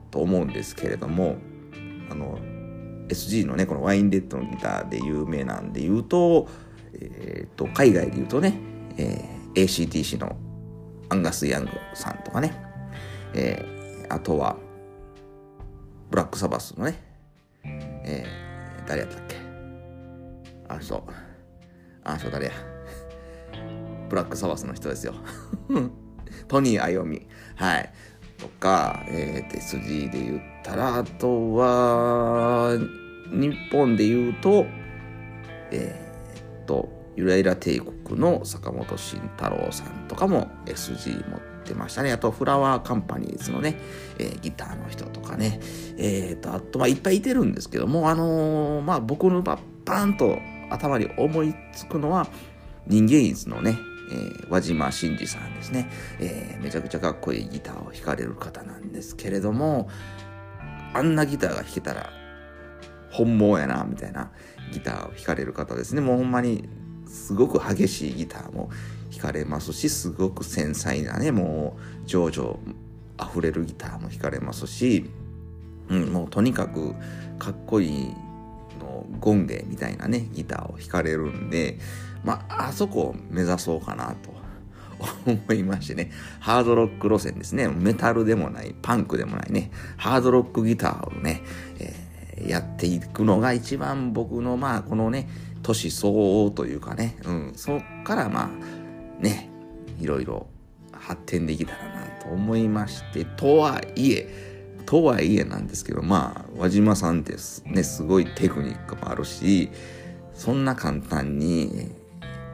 [0.10, 1.38] と思うんですけれども
[2.10, 2.40] あの
[3.08, 6.48] SG のねこのワインレッドのギターで有名なんで言うと,、
[6.94, 8.58] えー、と海外で言うとね、
[8.98, 10.36] えー、ACTC の
[11.12, 12.54] アンガス・ヤングさんとかね、
[13.34, 14.56] えー、あとは、
[16.12, 17.00] ブラックサバスのね、
[17.64, 19.38] えー、誰やったっけ？
[20.68, 21.08] あの人、
[22.04, 22.52] あの人誰や？
[24.10, 25.14] ブラックサバスの人ですよ。
[26.50, 27.26] トニー・アヨミ。
[27.56, 27.94] はい。
[28.38, 32.78] とか、えー、SG で言ったら、あとは、
[33.32, 34.66] 日本で言うと、
[35.72, 41.42] えー、っと、ゆらゆら帝国の坂本慎太郎さんとかも SG 持っ
[41.72, 42.12] てましたね。
[42.12, 43.78] あと、フラワーカンパニーズのね、
[44.20, 45.60] えー、ギターの人とかね。
[45.98, 50.38] えー、と、あと、まあ、いっぱいいてるんですけども、あのー、まあ、僕のバッパーンと
[50.70, 52.28] 頭に思いつくのは、
[52.88, 53.78] 人間イズのね、
[54.12, 59.90] えー、和島真二さんですね、えー、めちゃくちゃかっこいいギターを弾かれる方なんですけれども、
[60.94, 62.10] あんなギターが弾けたら
[63.12, 64.32] 本望やな、みたいな
[64.74, 66.02] ギターを弾かれる方ですね。
[66.02, 66.68] もうほんまに
[67.08, 68.70] すごく激しいギターも
[69.12, 72.60] 弾かれますしすごく繊細なねもう情緒
[73.18, 75.10] あふれるギターも弾かれますし、
[75.90, 76.94] うん、もうとにかく
[77.38, 78.14] かっこいい
[78.80, 81.78] のゴンゲみたいなねギターを弾かれるんで
[82.24, 84.42] まああそこを目指そうかなと
[85.26, 87.68] 思いましてね、ハードロック路線ですね。
[87.68, 91.42] メタルでもない、パンクでもないね、ハードロックギターをね、
[91.80, 95.28] えー、やっていくのが一番僕の、まあ、このね、
[95.64, 98.50] 年相応というかね、うん、そっからまあ、
[99.22, 99.50] ね、
[100.00, 100.48] いろいろ
[100.92, 104.28] 発展できたらなと思いまして、とはいえ、
[104.86, 107.34] とはいえなんですけど、まあ、輪島さんって
[107.66, 109.70] ね、すごいテクニックもあるし、
[110.34, 111.92] そんな簡単に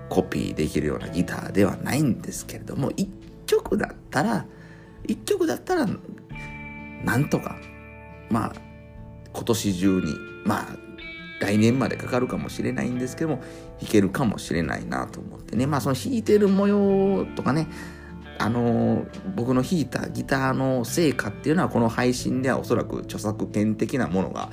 [0.10, 3.10] コピーできるようなギターではないんですけれども、一
[3.46, 4.46] 曲だったら、
[5.06, 5.88] 一曲だったら、
[7.04, 7.56] なんとか、
[8.30, 8.54] まあ、
[9.34, 10.14] 今年中に、
[10.46, 10.88] まあ、
[11.40, 13.44] 来年までかかるかもしれないんですけども
[13.80, 15.68] 弾けるかもしれないなと思ってね。
[15.68, 17.68] まあその弾いてる模様とかね
[18.40, 24.50] あの僕の弾いたギターの成果っていうのはこの配信ではおそらく著作権的なものが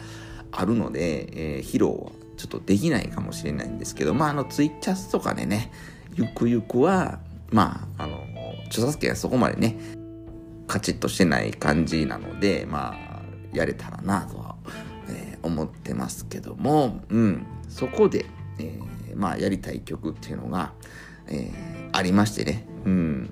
[0.52, 5.70] あるので、えー、披露はちょっとできないかもしれないんですけどまああのツイキャスとかでね
[6.14, 8.24] ゆくゆくはまああの
[8.66, 9.76] 著作権はそこまでね
[10.66, 14.56] カチッとしてない感じなのでまあやれたらなとは
[15.44, 18.24] 思ってますけども、うん、そこで、
[18.58, 20.72] えー、まあやりたい曲っていうのが、
[21.29, 23.31] えー、ありましてね、うん。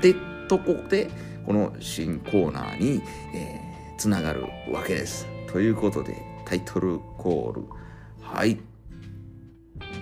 [0.00, 0.14] で、
[0.48, 1.10] とこで、
[1.44, 3.02] この新コーナーに、
[3.34, 5.26] えー、つながるわけです。
[5.50, 7.64] ということで、タイトルコール。
[8.20, 8.58] はい。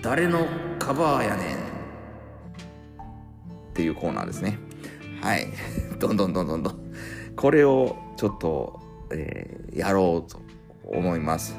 [0.01, 0.45] 誰の
[0.79, 1.59] カバーやねんっ
[3.73, 4.59] ていうコーナーですね。
[5.21, 5.47] はい。
[5.99, 6.93] どんどんどんどんどん。
[7.35, 8.79] これをちょっと、
[9.11, 10.41] えー、やろうと
[10.85, 11.55] 思います。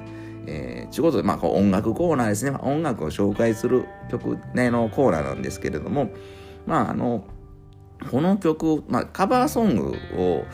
[0.49, 2.51] えー、ということで、まあ、音楽コーナーですね。
[2.51, 6.11] まあ、音楽を紹介する曲、ね、のコーナーなんですけれども、
[6.67, 7.25] まあ、あの、
[8.11, 10.45] この曲、まあ、カバーソングを、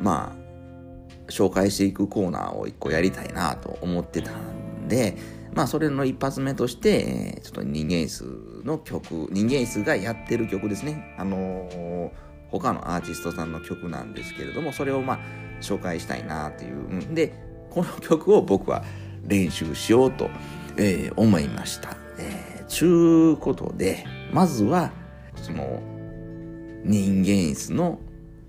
[0.00, 5.16] まあ、紹介していくコーナーを一個やりたいなと思ってたんで、
[5.54, 11.14] まあそれの一発目として、ちょっと人間椅子の曲、人間椅子がやってる曲ですね。
[11.16, 12.10] あのー、
[12.48, 15.18] 他のアーティストさんの曲なんですけれども、それをまあ
[15.60, 16.74] 紹介したいなっていう。
[16.74, 17.32] うん、で、
[17.70, 18.84] この曲を僕は
[19.26, 20.30] 練習しようと、
[20.76, 21.96] えー、思いました。
[22.18, 24.92] えー、ちゅうことで、まずは、
[25.36, 25.82] その、
[26.84, 27.98] 人間椅子の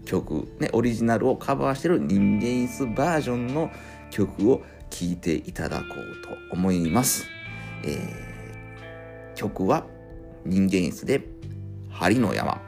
[0.06, 3.72] 曲、ね、オリジナルをカバーしてる人間椅子バージョンの
[4.12, 7.28] 曲を聴いていただこうと思います。
[7.84, 9.86] えー、曲は
[10.46, 11.26] 人間椅子で
[11.90, 12.62] 針の山。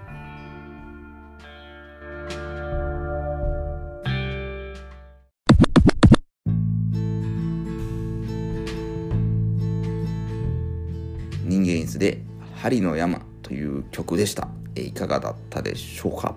[11.67, 12.21] 人間椅子で
[12.55, 14.47] 針の山という曲でした。
[14.75, 16.35] いかがだったでしょうか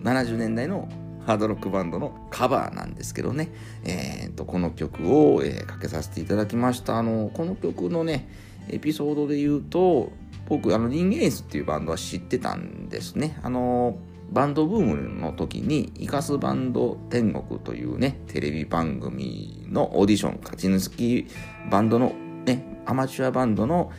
[0.00, 0.88] ？70年代の
[1.26, 3.52] ハードロックバンドのカバーなんですけどね、
[3.84, 6.96] えーと、この曲を、えー、かけさせていただきました。
[6.96, 8.26] あのこの曲のね
[8.70, 10.12] エピソードで言うと
[10.48, 13.38] 僕あの人間エースっていうバンドは知ってたんですね。
[13.42, 13.98] あの
[14.30, 21.26] バンドブームの時にイカスバンド天国というねテレビ番組のオーディション勝ち抜き
[21.70, 22.14] バンドの
[22.46, 23.92] ねアマチュアバンドの、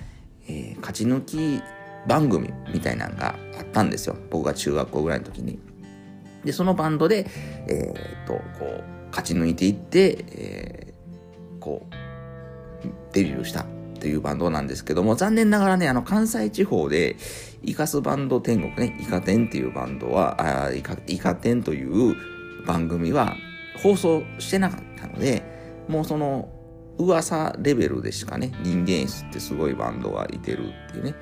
[0.48, 1.62] えー、勝ち抜き
[2.08, 4.16] 番組みたいなのがあったんですよ。
[4.30, 5.60] 僕が中学校ぐらいの時に。
[6.44, 7.28] で、そのバンドで、
[7.68, 11.94] えー、っと、こう、勝ち抜いていって、えー、こう、
[13.14, 13.66] デビューした
[14.00, 17.18] というバンドなんですけども、残念ながらね、あの、関西地方で、
[17.62, 22.16] イカスバンド天国ね、イカ天っていうバンドは、あイカ、イカ天という
[22.66, 23.36] 番組は
[23.84, 25.44] 放送してなかったので、
[25.88, 26.50] もうその、
[26.98, 31.16] 噂レベルでしかね、人間室ってすごいバンドがいてるっていうね、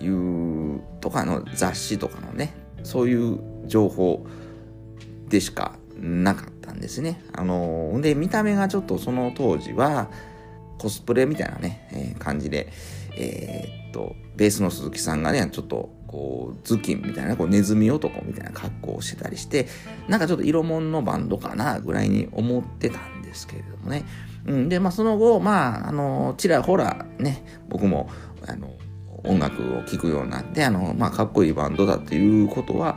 [0.00, 4.26] いうとかの雑誌とかのね、そういう情報
[5.28, 7.22] でしかなかったんですね。
[7.32, 10.10] あので、見た目がちょっとその当時は、
[10.78, 12.68] コスプレみたいなね、えー、感じで、
[13.16, 19.66] えー、っと、ベースの鈴木さんがね、ちょっと、こう、頭巾みたいな、こう、ネズミ男みたいな格好をしてたりして、
[20.08, 24.04] なんかちょっと色物のバンドかな、ぐらいに思ってたんですけれどもね。
[24.46, 28.08] うん、で、まあ、その後、まあ、あの、ちらほら、ね、僕も、
[28.46, 28.70] あの、
[29.24, 32.96] 音楽を聴くようになって、あの、まあ、かっこいいバンドだっていうことは、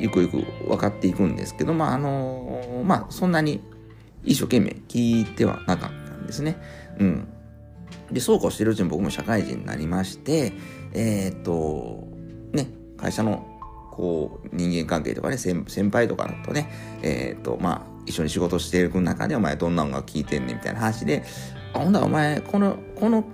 [0.00, 3.60] ゆくゆく分かっていくんですけど、まあ、あのまあ、そんなに
[4.24, 6.56] 一生懸命聞いてはなかったんですね。
[6.98, 7.28] うん。
[8.10, 10.52] で、そうこうしてるうちに僕も社会人になりまして、
[10.92, 12.08] えー、っと、
[12.52, 13.46] ね、会社の、
[13.90, 16.70] こう、人間関係とかね、先輩とかだとね、
[17.02, 21.24] えー、っと、まあ、一緒に仕事していく中で、お前どんな音楽聴いてんねんみたいな話で、
[21.72, 23.24] あ、ほんだお前、この、この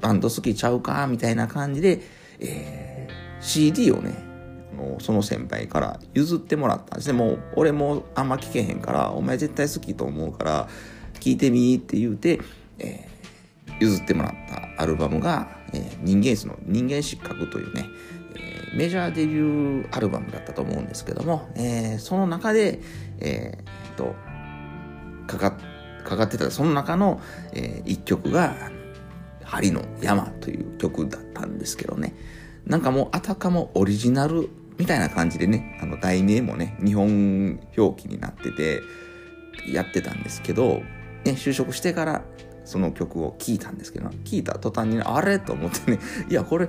[0.00, 2.02] バンド好きちゃうかみたいな感じで、
[2.40, 4.34] えー、CD をね、
[5.00, 7.12] その先輩から譲ってもらったんですね。
[7.14, 10.68] もう俺もあんま聞けへんからお前絶対好きと思うから
[11.20, 12.40] 聞いてみって言うて、
[12.78, 17.86] えー、譲ってもらったアルバムが、えー、人間室の人間失格というね、
[18.36, 22.80] えー、メジャーデビューアルバムだったと思うんですけども、えー、その中で、
[23.20, 24.14] えー、と
[25.26, 25.56] かか
[26.04, 27.20] かかってたその中の、
[27.52, 28.54] えー、一曲が
[29.42, 32.14] 「針の山」という曲だったんですけどね
[32.66, 38.82] なんかもうあたかもオリジナルみたいな感じでね、あの題名もね、日本表記になってて、
[39.72, 40.82] やってたんですけど、
[41.24, 42.24] ね、就職してから
[42.64, 46.68] その曲を聴いたんですけど、聴いた途端に、ね、あれと思ってね、 いや、これ、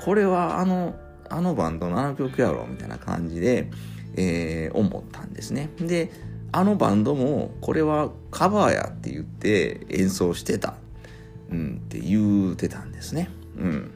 [0.00, 0.96] これはあの、
[1.28, 3.70] あのバンドのあの曲やろみたいな感じで、
[4.16, 5.70] えー、思ったんですね。
[5.78, 6.10] で、
[6.56, 10.72] あのバンドも、これはカバーやって言って演奏してた、
[11.50, 13.28] うん、って言うてたんですね。
[13.58, 13.90] うん。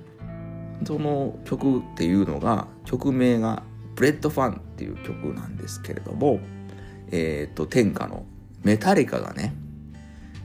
[0.84, 3.62] その曲っていうのが曲名が
[3.96, 6.40] 「ブレッドファン」っていう曲なんですけれども
[7.10, 8.24] えっ、ー、と天下の
[8.62, 9.54] メタリカがね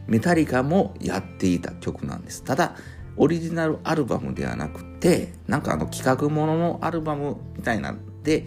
[0.08, 2.75] メタリカもやっていた曲なんですただ
[3.15, 8.45] オリジナルアルバムではなくてなんかあの企画もののアルバムみたいなんで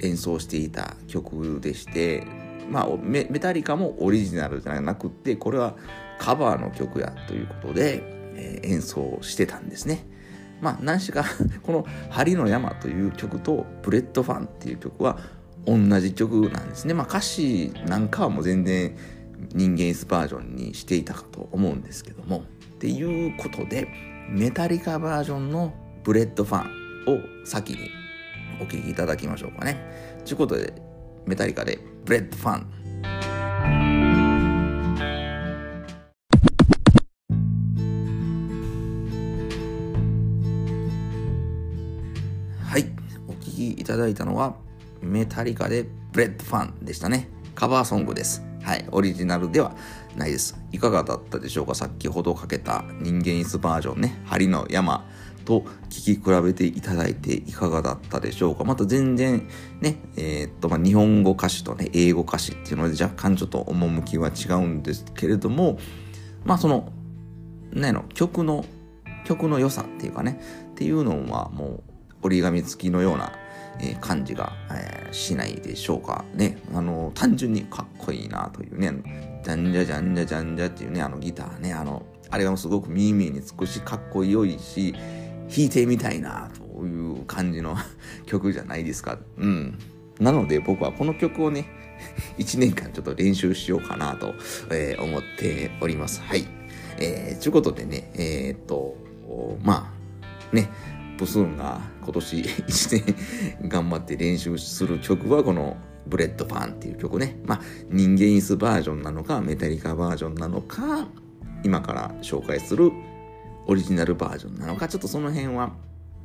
[0.00, 2.26] 演奏していた曲でして
[2.70, 5.74] まあメタリカもオリジナルじゃなくってこれは
[6.18, 8.02] カバーの曲やということで、
[8.36, 10.06] えー、演奏してたんですね。
[10.60, 11.24] まあ何しか
[11.62, 15.18] この「針の山」という曲と「ブレッドファン」っていう曲は
[15.66, 16.94] 同じ曲なんですね。
[16.94, 18.94] まあ歌詞なんかはもう全然
[19.54, 22.44] 人間椅子バージョンにしていたかと思うんですけども。
[22.74, 23.88] っていうことで
[24.30, 26.70] メタリカバージョンの「ブレッドファン」
[27.12, 27.90] を先に
[28.58, 29.76] お聴きいただきましょうかね。
[30.24, 30.72] ということで
[31.26, 32.66] メタリカで「ブレッドファン」
[42.64, 44.54] はいただいたのは
[45.02, 47.28] メタリカでブレッドファンでしたね。
[47.54, 48.42] カバーソングです。
[48.62, 49.74] はい、オリジナルでは
[50.16, 50.56] ないです。
[50.70, 51.74] いかがだったでしょうか？
[51.74, 55.06] 先ほどかけた人間椅子バージョンね、針の山
[55.50, 59.48] と聞き比べていただいていかがだったでしょうかまた全然
[59.80, 65.78] ね、えー、っと、まあ、日本語歌詞とね、英語歌詞っていうので若干ちょっと趣は違うんですけれども、
[66.44, 66.92] まあその、
[67.72, 68.64] ねの、曲の、
[69.24, 70.40] 曲の良さっていうかね、
[70.72, 71.82] っていうのはもう
[72.22, 73.32] 折り紙付きのような
[73.82, 76.58] えー、感じが、えー、しないでしょうかね。
[76.74, 84.94] あの、単純にかっこいいなというね、じゃんじゃじゃんじゃじゃんじゃっていうね、あのギターね、あの、あれがすごく耳につくし、かっこよいし、
[85.50, 87.76] 弾いてみたいなという感じの
[88.26, 89.18] 曲じゃないですか。
[89.38, 89.78] うん。
[90.20, 91.66] なので僕はこの曲をね、
[92.38, 94.34] 1年間ちょっと練習しようかなと、
[94.70, 96.20] えー、思っております。
[96.22, 96.46] はい。
[96.98, 98.96] えー、ということでね、えー、っと、
[99.62, 99.92] ま
[100.52, 100.68] あ、ね、
[101.18, 102.36] プスーンが今年
[102.66, 103.14] 1
[103.60, 105.76] 年頑張って練習する曲はこの
[106.06, 107.38] ブレッドファンっていう曲ね。
[107.44, 111.08] まあ人間椅子バージョンなのかメタリカバージョンなのか
[111.62, 112.90] 今から紹介する
[113.66, 115.72] オリジナルバージョンなのかちょっとその辺は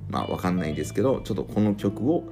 [0.10, 2.24] まあわかんないですけどちょっとこの曲を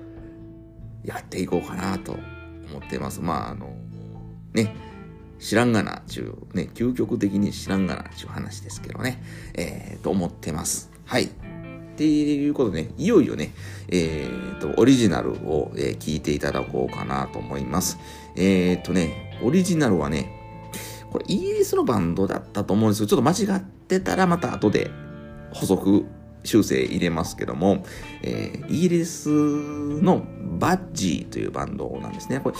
[1.03, 3.21] やっていこうかなと思ってます。
[3.21, 3.75] まああの
[4.53, 4.75] ね
[5.39, 9.21] 知らんがなちゅうね究極的に知らんがなちゅう話ですけどね
[9.55, 10.91] えー、と思ってます。
[11.05, 11.29] はい。
[11.93, 13.53] っていうことで、ね、いよいよね、
[13.87, 17.99] えー、と、オリジナルを、えー、聞いていただこうかなと思います。
[18.35, 20.27] えっ、ー、とね、オリジナルはね、
[21.11, 24.89] これイギリスのバンドだったと思うんですけど、ちょっと間違っってたらまた後で
[25.51, 26.05] 補足
[26.43, 27.85] 修正入れますけども、
[28.21, 30.25] えー、イギリスの
[30.59, 32.39] バッジーというバンドなんですね。
[32.39, 32.55] これ、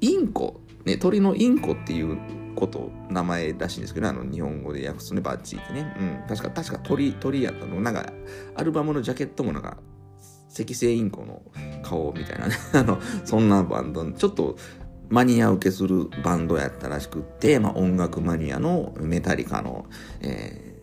[0.00, 2.18] インコ、ね、鳥のインコっていう
[2.54, 5.94] こと、名前らしいんですけど、あの、日本語で訳すとね、バッチーってね。
[5.98, 6.28] うん。
[6.28, 7.80] 確か、確か鳥、鳥やったの。
[7.80, 8.12] なんか、
[8.56, 9.78] アルバムのジャケットもなんか、
[10.52, 11.42] 赤星インコの
[11.82, 12.54] 顔みたいなね。
[12.74, 14.56] あの、そんなバンド、ちょっと、
[15.10, 19.86] マニア受けするバンドやったらしくって、まあ、音楽マニアのメタリカの、
[20.22, 20.76] え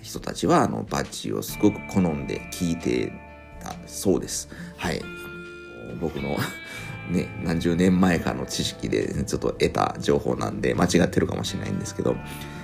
[0.00, 3.12] ー、人たちは、あの、バッジをすごく好んで聴いて
[3.60, 4.48] たそうです。
[4.76, 5.02] はい。
[6.00, 6.36] 僕の
[7.10, 12.16] ね、何十年前かの知識で、ちょっと得た情報なんで間違ってるかもしれないんですけど、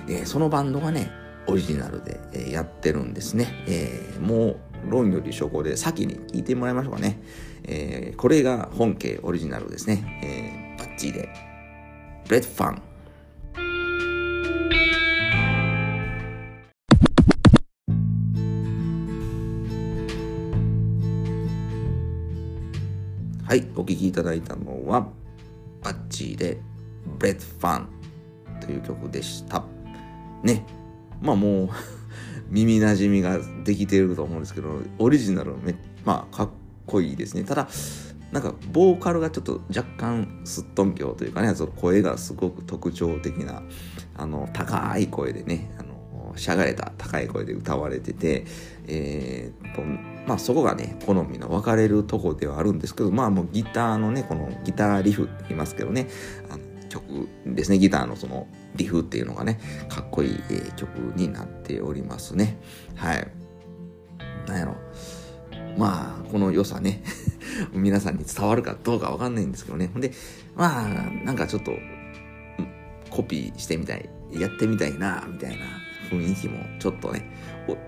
[0.07, 1.11] えー、そのバンドがね、
[1.47, 3.63] オリジナルで、やってるんですね。
[3.67, 7.21] えー、もう、論より証拠で先に聞いてもらいましょうかね。
[7.63, 10.19] えー、これが本家オリジナルですね。
[10.23, 10.70] えー、
[11.01, 11.27] チで。
[12.27, 12.81] ブレッドファン。
[23.43, 25.09] はい、お聴きいただいたのは、
[25.83, 26.61] バッチーで、
[27.17, 27.89] ブレッドファン
[28.61, 29.65] という曲でした。
[30.43, 30.65] ね。
[31.19, 31.69] まあもう
[32.49, 35.75] 耳なじみができていると思うんですけど、オリジナルめ、
[36.05, 36.49] まあかっ
[36.85, 37.43] こいいですね。
[37.43, 37.67] ただ、
[38.31, 43.61] なんかボーカルがちょっと若干すっとんきょうというかね、その声がすごく特徴的な、
[44.15, 48.45] あの、高い声でね、あの、しゃがれた高い声で歌われてて、
[48.87, 49.81] えー、っと、
[50.27, 56.07] まあそこがね、好みの分かれるとこではあるんですけど、まあもうギターのね、このギターリフって言いますけどね、
[56.49, 59.59] あの曲ですね、ギターのそのリフっていうのがね、
[59.89, 62.57] かっこいい、えー、曲になっておりますね。
[62.95, 63.27] はい。
[64.47, 64.75] なんやろ。
[65.77, 67.03] まあ、この良さね、
[67.73, 69.89] 皆さんに伝わるかどうかわかんないんですけどね。
[69.93, 70.11] ほんで、
[70.55, 71.73] まあ、なんかちょっと、
[73.09, 75.65] コピーしてみたい、やってみたいな、みたいな
[76.09, 77.29] 雰囲気もちょっとね、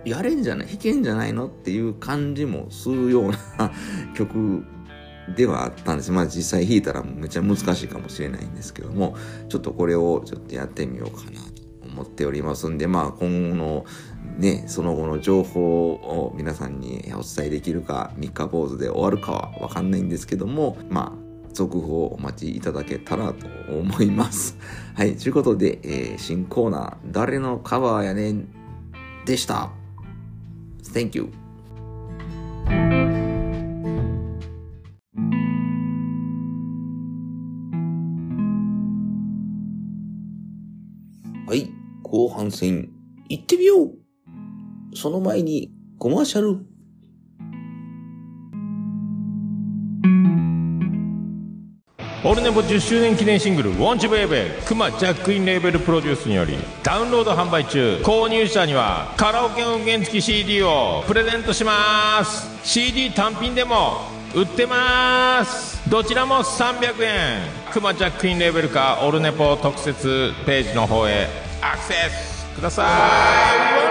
[0.06, 3.72] やれんじゃない弾けんじゃないのっていう感じもするような
[4.16, 4.64] 曲
[5.36, 6.12] ではあったんです。
[6.12, 9.16] まあ実際弾いたらめっちゃ難しいかもしれないんですけども、
[9.50, 13.86] ちょっとこれをちょっとやってみようかなと思っておりますんで、まあ今後の
[14.38, 21.24] ね、その後の情報を皆さんにお伝えできるか、三日坊主で終わるかはわかんないんですけども、まあ
[21.54, 24.58] 続報をお待ちいただけたらと思います。
[24.96, 28.48] はい、ということで、えー、新コーナー、誰のカバーやねん？
[29.26, 29.72] でした。
[30.94, 31.32] Thank you.
[41.46, 41.72] はい、
[42.02, 42.90] 後半戦、
[43.30, 44.03] 行ってみよう
[44.96, 46.66] その前に、コマーシャル。
[52.26, 58.00] オルネポ10周年記念シングル「ウォンチベイベー」クマジャックインレーベルプロデュースによりダウンロード販売中。
[58.02, 62.48] 購入者にはカラオケ音源付き CD をプレゼントします。
[62.64, 63.98] CD 単品でも
[64.34, 65.82] 売ってます。
[65.90, 67.42] どちらも300円。
[67.74, 71.28] クマジャックインレーベルかオルネポ特設ページの方へ
[71.62, 72.84] アクセスくださ
[73.80, 73.83] い。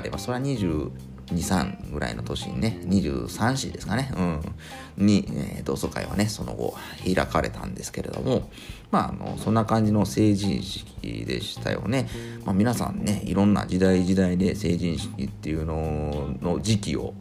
[0.00, 0.90] あればそれは22、
[1.28, 6.74] 3ぐらいの年にね、23歳ですかね、うん、に、えー、同窓会はね、その後
[7.04, 8.50] 開かれたんですけれども、
[8.90, 12.08] まあ、あの、そんな感じの成人式でしたよね。
[12.44, 17.14] まあ、皆さんね、いろんな時代時代で成人式っていうのの時期を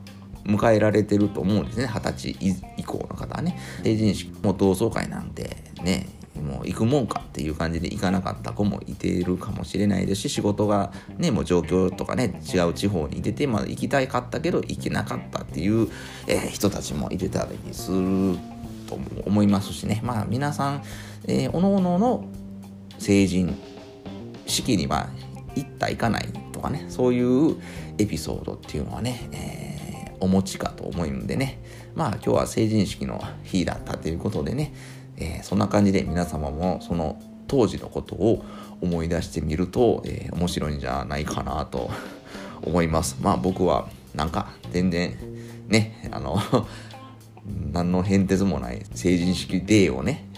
[0.46, 1.88] 迎えられてると思うんですね。
[1.88, 3.60] 二十歳以降の方はね。
[3.84, 15.90] 成人式も同窓会なんてねもう行くもんかっていう感じで行かなかった子もいているかもしれないですし仕事がねもう状況とかね違う地方に出て、まあ、行きたいかったけど行けなかったっていう、
[16.28, 18.38] えー、人たちもいてたりする
[18.88, 20.02] と思いますしね。
[20.04, 20.84] まあ皆さん、
[21.28, 22.26] えー、おのおのの
[22.98, 23.56] 成人
[24.48, 25.10] 式には
[25.56, 27.58] 行った行かないとかねそういう
[27.98, 31.62] エピソードっていうのはね、えー、お持ちかと思うんでね。
[31.96, 34.74] まあ今日は成人式の日だったということでね
[35.20, 38.43] えー、そんな感じで皆様もその当時のことを
[38.82, 41.89] 思い出してみると、えー、面白いんじゃないかなと
[42.63, 43.17] 思います。
[43.22, 45.15] まあ僕はなんか全然
[45.67, 46.39] ね、あの
[47.72, 50.30] 何の変哲もない成人式デーをね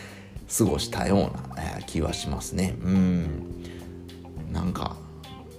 [0.56, 2.76] 過ごしたような気はしますね。
[2.82, 3.26] うん。
[4.52, 4.96] なんか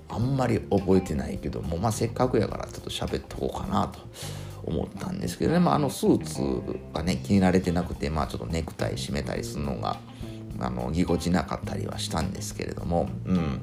[0.09, 3.99] あんまり覚えてないけども、まあせっかくやからちょっと喋っとこうかなと。
[4.67, 9.97] 思ったんですけどね、まあ、あのスーツがね気に入られてなくて、まあ、ちょっとネクタイ締めたりするのが
[10.59, 13.61] あのぎこちなかったりはしたんですけれども、うん、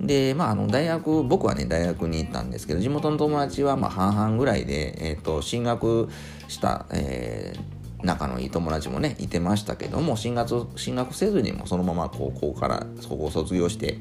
[0.00, 6.08] でまああの大学僕はね大学に行ったんですけど地元の友達はまあ半々ぐらいで、えーと、進学
[6.48, 13.98] した、えー、仲のいい友達もねいてましたけども進学進学せずにもそのまま高校からそこ卒業して、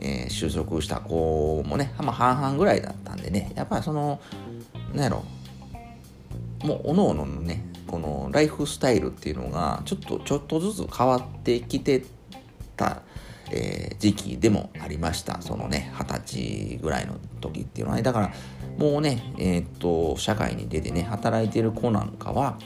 [0.00, 3.52] えー、就職した子もね、まあ、半々ぐらいだったんでね。
[3.54, 4.20] やっぱりその
[4.94, 5.24] なんやろ。
[6.62, 12.04] もうおのおのねこのライフスタイルっていうのがちょっとちょっとずつ変わってきて
[12.76, 13.02] た、
[13.52, 15.40] えー、時期でもありました。
[15.42, 18.02] そのね二十歳ぐらいの時っていうのはね。
[18.02, 18.32] だから
[18.78, 22.58] もうねえー、っと社会に出てね働いてる子なんかは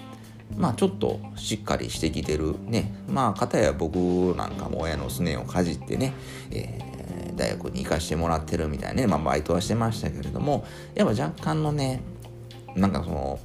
[0.56, 2.94] まあちょっとしっかりしてきてるね。
[3.08, 3.96] まあ片や僕
[4.36, 6.12] なんかも親のすねをかじってね、
[6.50, 9.06] えー、大学に行かしてもらってるみたいなね。
[9.06, 10.64] まあバイトはしてましたけれども
[10.94, 12.00] やっぱ若干のね
[12.74, 13.38] なんかその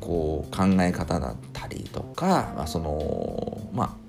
[0.00, 4.02] こう考え方だったりとか、まあ、そのまあ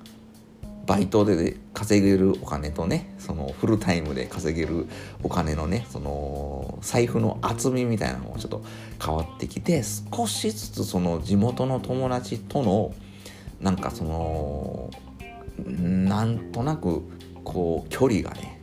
[0.86, 4.88] バイトで稼げるお金とねそのフルタイムで稼げる
[5.22, 8.64] お金のねその財布の厚みみたいなのもちょっと
[9.04, 12.94] 変わってきて少しずつその地元の友達との
[13.62, 14.90] なんかその
[15.66, 17.02] なんとなく
[17.46, 18.60] こう距離がね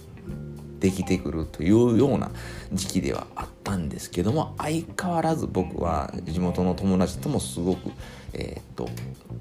[0.78, 2.30] できてくるというような
[2.72, 7.90] 時期ではあったんですけども相変わらず僕は地元の友達ともすごく、
[8.32, 8.88] えーと、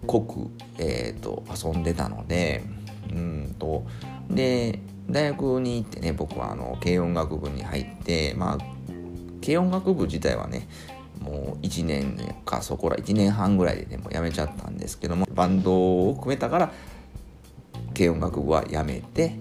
[0.08, 2.64] 濃く、えーと、遊んでたので
[3.12, 3.86] うんと
[4.30, 8.58] で大学に行ってね僕はあの軽音楽部に入ってまあ
[9.44, 10.68] 軽音楽部自体はね
[11.20, 16.72] もう1年かそこら1年半ぐらいでねもう辞めちゃったんですけどもバンドを組めたから
[17.96, 19.36] 軽音楽部は辞めて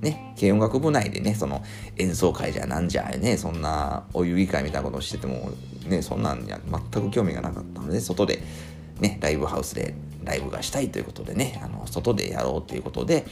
[0.00, 1.62] ね、軽音楽部内でね、その
[1.96, 5.50] 演奏会じゃなんじゃね、そんなお遊戯会みたいなことをしてても、
[5.86, 6.58] ね、そんなんには
[6.92, 8.40] 全く興味がなかったので、外で、
[9.00, 9.94] ね、ライブハウスで
[10.24, 13.26] ライブがしたいということでね、あの外でやろうということで、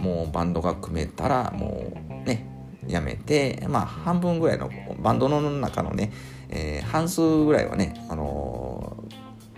[0.00, 1.92] もうバンドが組めたら、も
[2.24, 2.46] うね、
[2.86, 6.12] やめて、まあ半分ぐらいの、バンドの中のね、
[6.50, 9.01] えー、半数ぐらいはね、あの、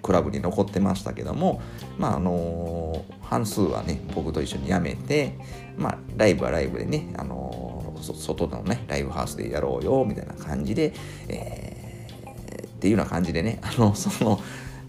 [0.05, 1.63] クラブに残ってましたけども、
[1.99, 5.39] まああの、半数はね僕と一緒に辞めて、
[5.79, 10.93] まあ、ライブはライブでね、あの、外のね、ライブハウスでやろうよ、みたいな感じで、
[11.29, 14.41] えー、っていうような感じでね、あの、 その、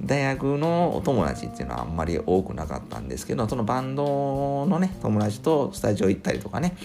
[0.03, 6.75] 大学のお友達っていうのはあんまり多くなかったんですけど、そのバンドのね、友達とスタジオ行ったりとかね、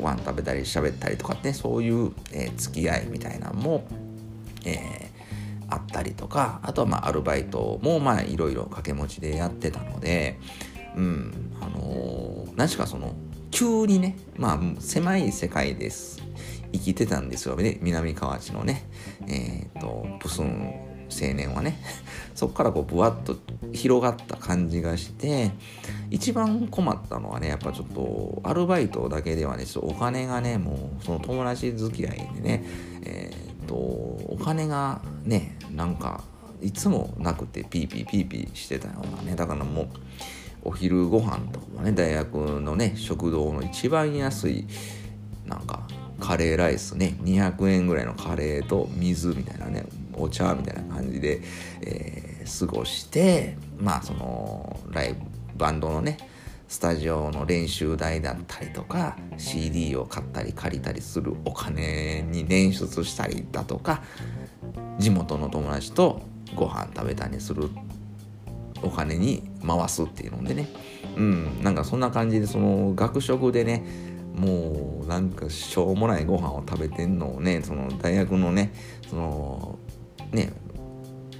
[0.00, 3.84] ご飯食べたり喋ったりとかって、ね、そういう、えー、付き合いみたいなのも、
[4.64, 5.13] えー、
[5.74, 10.38] あったりとか、あとはまあアルバイトもまあいろいろ掛け持ちでやってたので、
[10.96, 13.14] うん、あの、何しかその
[13.50, 16.22] 急にね、まあ、狭い世界です。
[16.72, 18.84] 生きてたんですよね、南河内のね、
[19.28, 20.74] えっ、ー、と、プスン
[21.08, 21.78] 青年はね。
[22.34, 23.36] そこからこう、ぶわっと
[23.72, 25.52] 広がった感じがして、
[26.10, 32.64] 一番困ったのはね、やっぱちょっと、アルバイトだけではね、ちょっとお金がね、もう、その友達付き合いでね、
[33.02, 36.22] え、ー、と、お金がね、なんか、
[36.62, 39.88] いつもなくてピーピーピーピーしてたようなね、だからもう、
[40.64, 44.66] お昼ご飯とかもね大学のね食堂の一番安い
[45.46, 45.86] なんか
[46.18, 49.84] カレーライスね200円ぐらいのカレーと水みたいなね
[50.14, 51.42] お茶みたいな感じで、
[51.82, 55.20] えー、過ごしてまあそのライブ
[55.56, 56.16] バンドのね
[56.74, 64.02] スタジオの練習代だったりとか CD を買ったり借りたりするお金に捻出したりだとか
[64.98, 66.22] 地元の友達と
[66.56, 67.70] ご飯食べたりする
[68.82, 70.68] お金に回すっていうのでね。
[71.16, 73.84] うんなんかそんな感じでその学食でね
[74.34, 78.72] もうなんかしょうもないご飯を食べてんのをねその大学のね
[79.08, 79.78] その
[80.32, 80.52] ね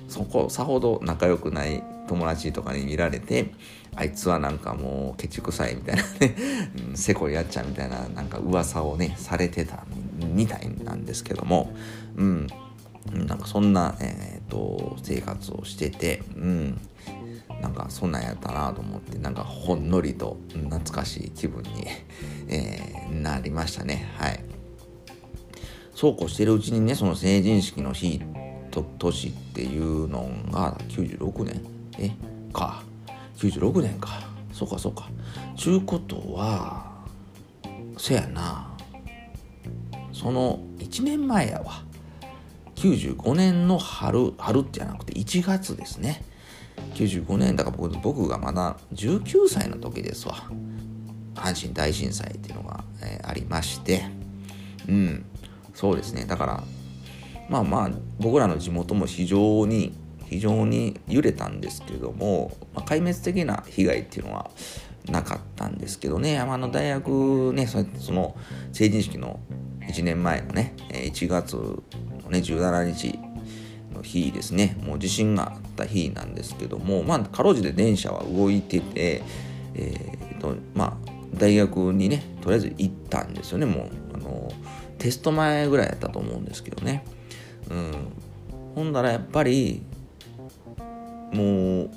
[0.07, 3.53] そこさほど仲良くない友達とかに見られて
[3.97, 6.37] あいつはなんかもうケチくさいみたいなね、
[6.91, 9.85] うん、せこいやっちゃうみたいななんか噂をねされてた
[10.19, 11.73] みたいなんですけども。
[12.17, 12.47] うん。
[13.13, 16.81] なんかそんな、えーと、生活をしてて、うん、
[17.61, 21.87] なんかそんなんやったなと思ってなんかほんのりと懐かしい気分に、
[22.49, 24.11] えー、なりましたね。
[24.17, 24.41] はい。
[25.95, 28.21] そうこうしてるうちにねその成人式の日
[28.71, 31.61] と年っていうのが96年？
[31.99, 32.11] え？
[32.53, 32.83] か。
[33.39, 34.20] 96年か。
[34.53, 35.09] そうかそうか。
[35.57, 37.05] ちゅうことは
[37.99, 38.70] せやな。
[40.12, 41.82] その1年前やわ。
[42.76, 46.22] 95年の春春じゃなくて1月ですね。
[46.95, 50.35] 95年だから僕僕がまだ19歳の時ですわ。
[51.35, 54.05] 阪神大震災っていうのが、えー、ありまして。
[54.89, 55.24] うん。
[55.74, 56.24] そうですね。
[56.26, 56.64] だから
[57.49, 59.93] まあまあ僕らの地元も非常に
[60.35, 64.51] 非常に揺れたんですけども、まあ、壊滅的な被害っていうのは
[65.09, 68.37] なかったんですけどね、あの大学ね、その
[68.72, 69.39] 成人式の
[69.82, 71.82] 1年前のね、1月の
[72.30, 73.18] ね、17日
[73.95, 79.22] の日ですね、もう地震があった日なんですけども、まあ、かろうじて電車は動いてて、
[79.74, 84.53] えーとまあ、大学にね、とりあえず行ったんですよね、もう、あの
[84.99, 87.05] テスト前ぐらいやったと思うんですけどね。
[87.70, 87.93] うん、
[88.74, 89.82] ほんだらやっぱり
[91.35, 91.91] もう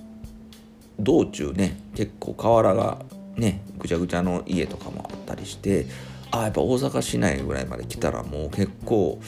[1.00, 2.98] 道中ね結構河原が
[3.36, 5.86] ねぐちゃぐちゃの家とかもあったりして
[6.32, 9.22] あやっぱ大阪市内ぐらいまで来たらもう結構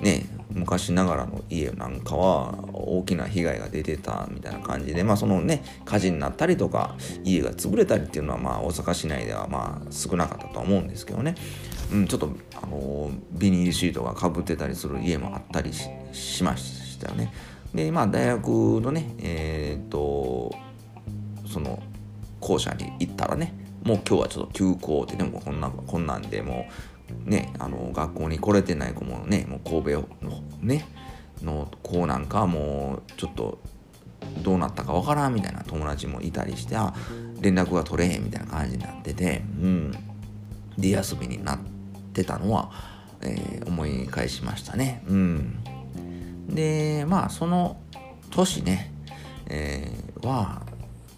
[0.00, 6.94] ね昔ながらの家なんかは大きな被害が出てたみたいな感じでまあそのね火事になったりとか
[7.24, 11.34] 家が潰れたりっていうのはまあ大阪市内ではまあ少なかったとは思うんですけどね、
[11.92, 12.30] うん、ちょっと
[12.62, 17.32] あのビニールシートがかぶってたりする家もあったりしましたよね。
[17.74, 18.48] でまあ大学
[18.80, 20.54] のねえー、と
[21.46, 21.82] その
[22.40, 26.66] 校舎に行ったらねもう今日はちょっと休校ってでもこんなこんなんでも
[27.24, 30.86] ねあの学校に来れてない子もねもう神戸のね
[31.42, 33.58] の子なんかもうちょっと
[34.42, 36.94] どうなったかわからんみたいな友達もいたりしてあ
[37.40, 40.14] 連絡が取れへんみたいな感じになっててうん。
[40.78, 41.58] で休みになっ
[42.12, 42.70] てたのは、
[43.22, 45.02] えー、思い返しましたね。
[45.06, 45.58] うん。
[46.48, 47.80] でまあその
[48.30, 48.92] 年ね、
[49.46, 50.62] えー、は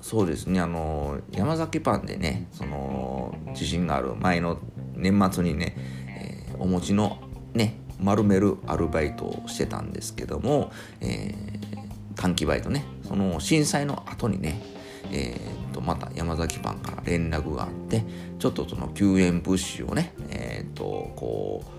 [0.01, 4.59] そうですねあの山崎パンでねその地震がある前の
[4.95, 5.75] 年末にね、
[6.09, 7.19] えー、お餅の
[7.55, 10.71] ね丸めるアルバイトをしてたんですけども、
[11.01, 14.77] えー、短期バイトねその震災の後にね
[15.13, 18.05] えー、とまた山崎パンから連絡があって
[18.39, 21.76] ちょっとその救援物資をねえっ、ー、とこう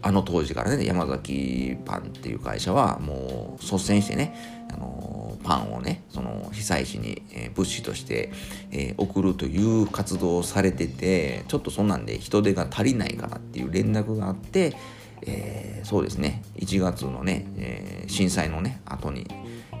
[0.00, 8.30] あの当時からね山崎パンっていう会社はもう率先してねあのパンをねその被災地に、えー、物資として、
[8.70, 14.76] えー、送るという活動をされててちょっとそんなんで人手が足りないからっていう連絡があって、
[15.22, 19.26] えー、そうですね1月のね、え震災のね後に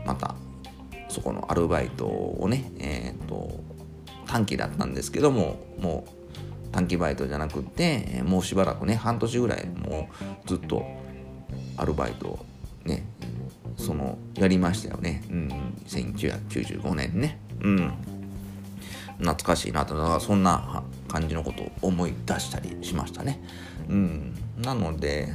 [0.04, 0.34] また
[1.08, 3.60] そこのアルバイトをねえっ、と
[4.26, 6.17] 短期だったんですけどももう
[6.72, 10.08] 短期バイトじゃなくってもうしばらくね半年ぐらいも
[10.44, 10.84] うずっと
[11.76, 12.46] アルバイトを
[12.84, 13.04] ね
[13.76, 15.22] そのやりましたよね。
[15.30, 15.48] うん。
[15.86, 17.38] 1995年ね。
[17.60, 17.92] うん。
[19.18, 20.20] 懐かしいなと。
[20.20, 23.40] そんな感じのことを思い出したりしましたね。
[23.88, 24.34] うん。
[24.58, 25.28] なので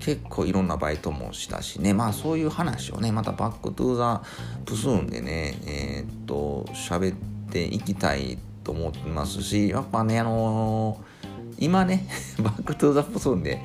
[0.00, 1.94] 結構いろんなバイトもしたしね。
[1.94, 4.22] まあそういう話をねまた Back to the
[4.64, 7.16] プスーンでねえー、っと喋っ
[7.50, 12.08] ていきたいと思ってますしやっぱねあのー、今ね
[12.42, 13.62] Back to the プスーンで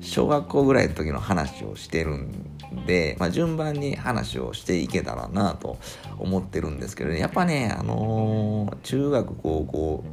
[0.00, 2.56] 小学校ぐらいの時の話をしてるん
[2.86, 5.76] で、まあ、順番に話をしていけたらなと
[6.18, 10.04] 思ってるんですけどねやっぱねあのー、中学高校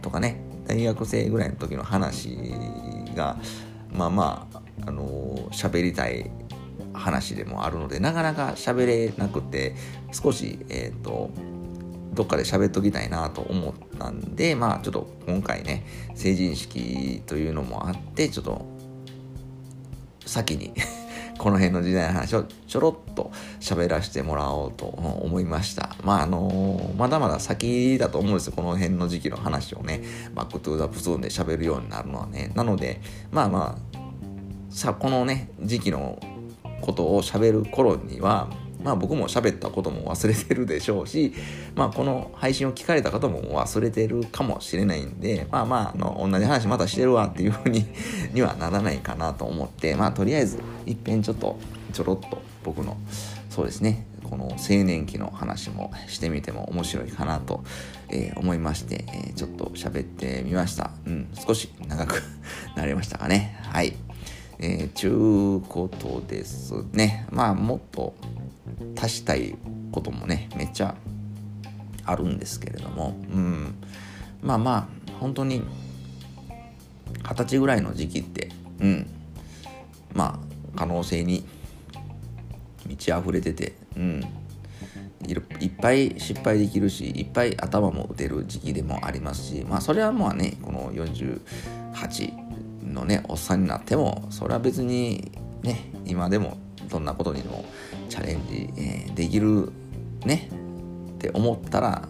[0.00, 2.30] とかね大学生ぐらいの時の話
[3.14, 3.36] が
[3.92, 6.30] まあまああのー、りたい
[6.94, 9.74] 話でもあるのでなかなか喋れなくて
[10.10, 11.30] 少しえっ、ー、と
[12.16, 18.64] どっかで喋っときたいなと思ったんで、まあちょっと今回ね、成人式というのもあって、ちょっと
[20.24, 20.72] 先に
[21.38, 25.94] この辺の時代の話をちょろっと喋らせてもらおうと思いました。
[26.02, 28.54] まああのまだまだ先だと思うんですよ。
[28.56, 30.02] この辺の時期の話をね、
[30.34, 32.50] Back to the プスーンで喋るようになるのはね。
[32.54, 33.98] なので、まあまあ、
[34.70, 36.18] さこのね、時期の
[36.80, 38.48] ことを喋る頃には、
[38.86, 41.34] まあ僕も喋ったことも忘れてるでしょうし、
[41.74, 47.84] まあこの配信を聞かれた方も忘れてるかもしれないんで、まあまあ、あの、同じ話またしてるわっていうふうに
[48.32, 51.58] にはならないかなと思って、まあとりあえず一遍ちょっと
[51.92, 52.96] ちょろっと僕の、
[53.50, 57.64] そうですね、この青年期の話もしてみても面白いかなと、
[58.08, 60.92] えー、思いまして、えー、ちょっと喋ってみました。
[61.06, 62.22] うん、少し長く
[62.76, 63.58] なりましたかね。
[63.64, 63.96] はい。
[64.58, 67.26] えー、ちゅうことですね。
[67.30, 68.14] まあもっと
[69.00, 69.56] 足したい
[69.92, 70.94] こともねめっちゃ
[72.04, 73.74] あるんですけれども、うん、
[74.42, 75.62] まあまあ本当に
[77.28, 78.50] 二十歳ぐらいの時期って、
[78.80, 79.06] うん、
[80.14, 81.44] まあ可能性に
[82.86, 84.22] 満ち溢れてて、うん、
[85.60, 92.32] いっぱい失敗できるしいっぱい頭も打てる時期でもありますしまあそれはまあねこの48
[92.84, 96.58] のねおっさんになってもそれは別にね今でも
[96.88, 97.64] どんなことにも
[98.08, 99.72] チャレンジ、えー、できる
[100.24, 100.48] ね
[101.16, 102.08] って思ったら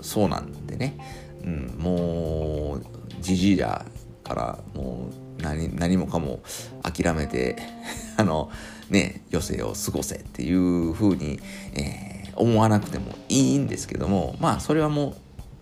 [0.00, 0.98] そうなんでね、
[1.42, 2.86] うん、もう
[3.20, 3.84] じじいだ
[4.22, 5.08] からも
[5.38, 6.40] う何何もかも
[6.82, 7.56] 諦めて
[8.16, 8.50] あの
[8.90, 11.40] ね余生を過ごせっていうふうに、
[11.74, 15.14] えー、思わなくてもいいんですけどもまあそれはも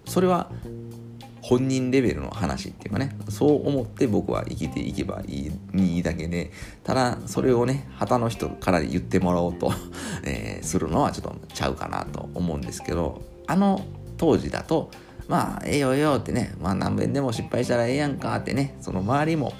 [0.06, 0.50] うそれは
[1.42, 6.52] 本人レベルの話っていうかねそう思って僕は生きていけばいいだけで
[6.84, 9.72] ただそれをね旗の人から言ってもらおうと
[10.24, 13.84] えー、するのはちょっとちゃうかなと思うんですけどあの
[14.16, 14.90] 当時だと
[15.26, 19.52] まあええよええよってねまあ何遍でも失敗したらええやんかってねその周りも、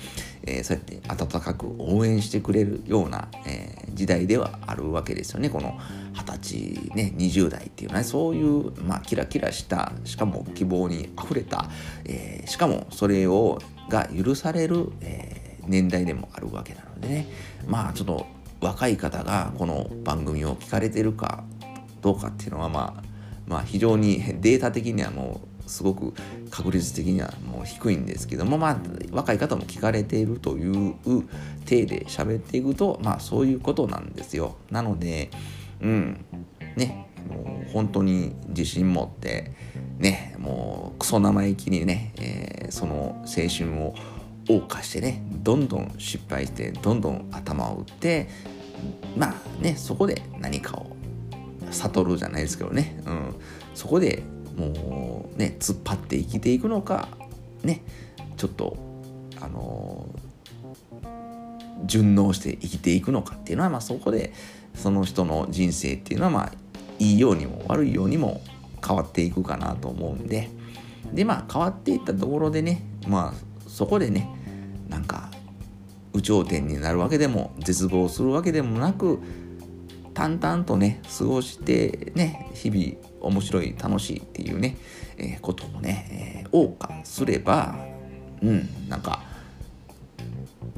[0.45, 5.51] えー、そうやって温かく応援してくれるような、えー、時代ではあるわけですよね。
[5.51, 5.79] この
[6.15, 8.05] 二十歳ね20代っていうね。
[8.05, 11.67] そういう、まあ、キラキラしたしかも希望にあふれた、
[12.05, 17.27] えー、しかもそれをが許される、えー、年代でもあるわけなのでね。
[17.67, 18.27] まあちょっと
[18.61, 21.45] 若い方がこの番組を聞かれてるか
[22.01, 23.03] どうかっていうのはまあ
[23.47, 26.13] まあ非常にデータ的にはもうすごく
[26.51, 28.77] 確率的にはもう低いんですけどもまあ
[29.11, 30.95] 若い方も聞かれているという
[31.65, 34.57] 体で喋っていくとまあそういうことなんですよ。
[34.71, 35.31] なので
[35.81, 36.25] うん
[36.77, 39.51] ねもう本当に自信持って
[39.99, 43.95] ねもうクソ生意気にね、えー、その青春を
[44.45, 48.29] 謳歌してねどんどん失敗してどんどん頭を打って
[49.17, 50.97] まあねそこで何かを
[51.71, 53.35] 悟るじゃないですけどね、うん、
[53.75, 54.23] そこで
[54.57, 57.09] もうね突っ張って生きていくのか
[57.63, 57.83] ね
[58.37, 58.77] ちょっと
[59.41, 64.33] あのー、順応して生きていくのかっていうのは、まあ、そこで
[64.75, 66.53] その人の人生っていうのはまあ
[66.99, 68.41] いいようにも悪いようにも
[68.87, 70.49] 変わっていくかなと思うんで。
[71.13, 74.29] でまあ変わっていったところでねまあそこでね
[74.89, 75.31] なんか
[76.15, 79.19] 有頂天になるわけでも絶望するわけでもなく
[80.15, 84.77] 淡々とね過ごしてね日々面白い楽しいっていうね、
[85.17, 87.77] えー、ことをね、えー、謳歌すれば
[88.43, 89.23] うんなんか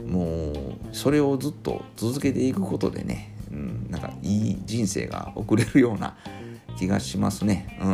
[0.07, 0.55] もう
[0.93, 6.17] それをずっと続けていくことでね、うん、なんかいい人生が送れるような
[6.77, 7.79] 気がしますね。
[7.81, 7.89] う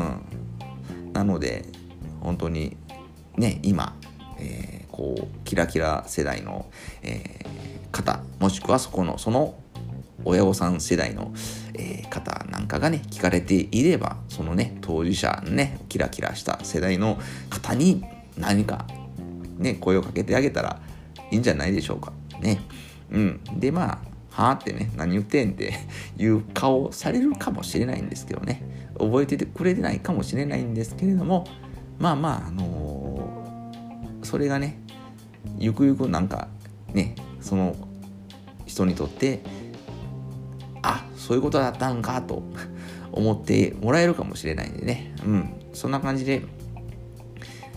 [1.09, 1.65] ん、なので
[2.21, 2.77] 本当に
[3.37, 3.95] ね今、
[4.39, 6.67] えー、こうキラキラ世代の、
[7.03, 9.55] えー、方もしくはそこのその
[10.25, 11.33] 親御さん世代の、
[11.81, 17.19] えー、方なんかがね聞かれていればそのね当事者ねキラキラした世代の
[17.49, 18.05] 方に
[18.37, 18.87] 何か
[19.57, 20.81] ね声をかけてあげたら
[21.31, 22.13] いいんじゃないでしょうか。
[22.41, 22.61] ね。
[23.11, 23.41] うん。
[23.59, 23.99] でまあ
[24.31, 25.73] はあってね何言ってんって
[26.19, 28.63] いう顔されるかもしれないんですけどね。
[28.99, 31.47] 覚えててくれてないかもしれないんですけれども
[31.99, 34.79] まあまああのー、それがね
[35.59, 36.49] ゆくゆくなんか
[36.93, 37.75] ねその
[38.67, 39.41] 人にとって
[41.21, 42.43] そういうことだったんかと
[43.13, 45.15] 思ってもらえるかもしれないんでね。
[45.25, 45.53] うん。
[45.75, 46.43] そんな感じで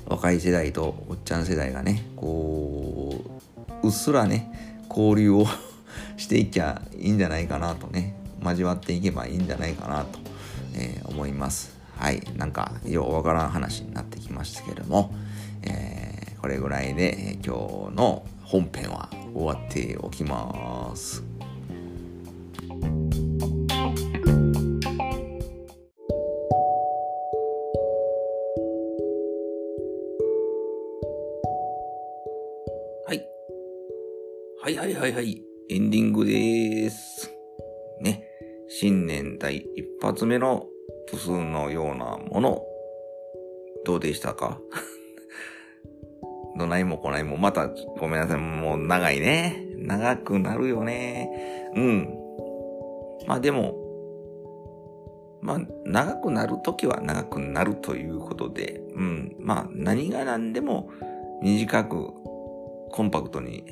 [0.07, 3.21] 若い世代とおっちゃん世代がねこ
[3.83, 5.45] ううっすらね交流を
[6.17, 8.15] していきゃいいんじゃないかなとね。
[8.43, 10.19] 交わっていけばいいんじゃないかなと、
[10.75, 11.77] えー、思います。
[11.97, 12.21] はい。
[12.35, 15.13] なんかようわからん話になってきましたけども、
[15.63, 17.55] えー、これぐらいで、今
[17.89, 21.23] 日の本編は終わっておきます。
[34.63, 35.43] はいはいはいはい。
[35.67, 37.29] エンディングでーす。
[37.99, 38.23] ね。
[38.69, 40.67] 新年第一発目の
[41.11, 42.61] プスのようなもの、
[43.83, 44.61] どうでしたか？
[46.57, 47.67] どないもこないも、また、
[47.99, 49.67] ごめんなさい、もう長いね。
[49.79, 51.69] 長くなるよね。
[51.75, 52.17] うん。
[53.27, 53.75] まあでも、
[55.41, 59.35] まあ、長くなるときは長くなるということで、うん。
[59.39, 60.89] まあ、何が何でも
[61.41, 62.13] 短く、
[62.91, 63.65] コンパクトに、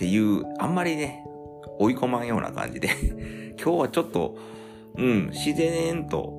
[0.00, 1.26] っていう、あんまりね、
[1.78, 2.88] 追い込まんような感じで、
[3.62, 4.38] 今日はちょっと、
[4.96, 6.32] うん、自然と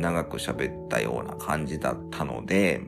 [0.00, 2.80] 長く喋ったような感じだったので、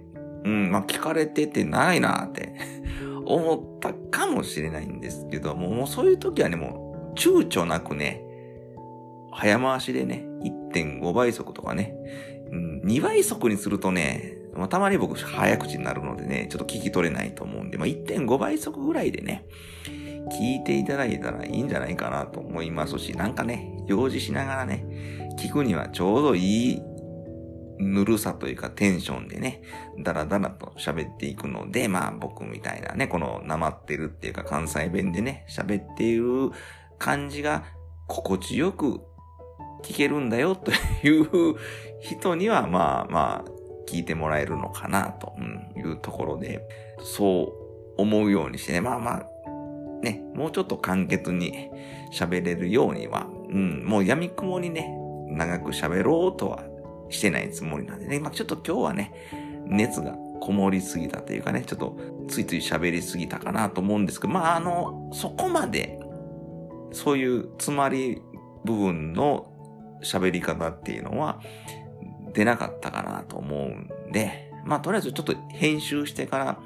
[0.42, 2.54] うん、まあ聞かれててないなって
[3.24, 8.20] 思ったかもしれないんですけども、もうそういう時はね、もう躊躇なくね、
[9.30, 11.94] 早回しでね、1.5倍速とかね、
[12.50, 19.44] うん、2倍速にするとね、まあ、たまに僕早口になるのでね、ちょっと聞き取れないと思うんで、まあ、1.5倍速ぐらいでね、
[20.32, 24.84] 聞いていただいたらいいんじゃないかなと思いますし、なんかね、用事しながらね、
[25.38, 26.82] 聞くにはちょうどいい
[27.78, 29.62] ぬるさというかテンションでね、
[29.98, 36.50] だらだらと喋っていくので、まあ僕みたいなね、このなまってるっていうか関西弁でね、喋っている
[36.98, 37.64] 感じが
[38.06, 39.00] 心地よく
[39.84, 40.72] 聞けるんだよと
[41.06, 41.56] いう
[42.00, 43.50] 人には、まあまあ、
[43.88, 45.34] 聞いてもらえるのかなと
[45.76, 46.66] いうところで、
[47.00, 47.52] そ
[47.96, 49.26] う思うようにしてね、まあまあ、
[50.02, 51.70] ね、もうちょっと簡潔に
[52.12, 54.90] 喋れるようには、うん、もう闇雲にね、
[55.28, 56.64] 長く喋ろうとは
[57.08, 59.12] してないつもりなんでね、まあちょっと今日はね、
[59.66, 61.96] 熱がこもりすぎたというかね、ちょっと
[62.28, 65.98] ついつい喋りすぎたかなと思うんですけど、まああの、そこまで、
[66.92, 68.22] そういう詰まり
[68.64, 69.52] 部分の
[70.02, 71.40] 喋り方っていうのは
[72.32, 76.58] 出なかったかなと思うんで、まあとりあえずちょっと編集してから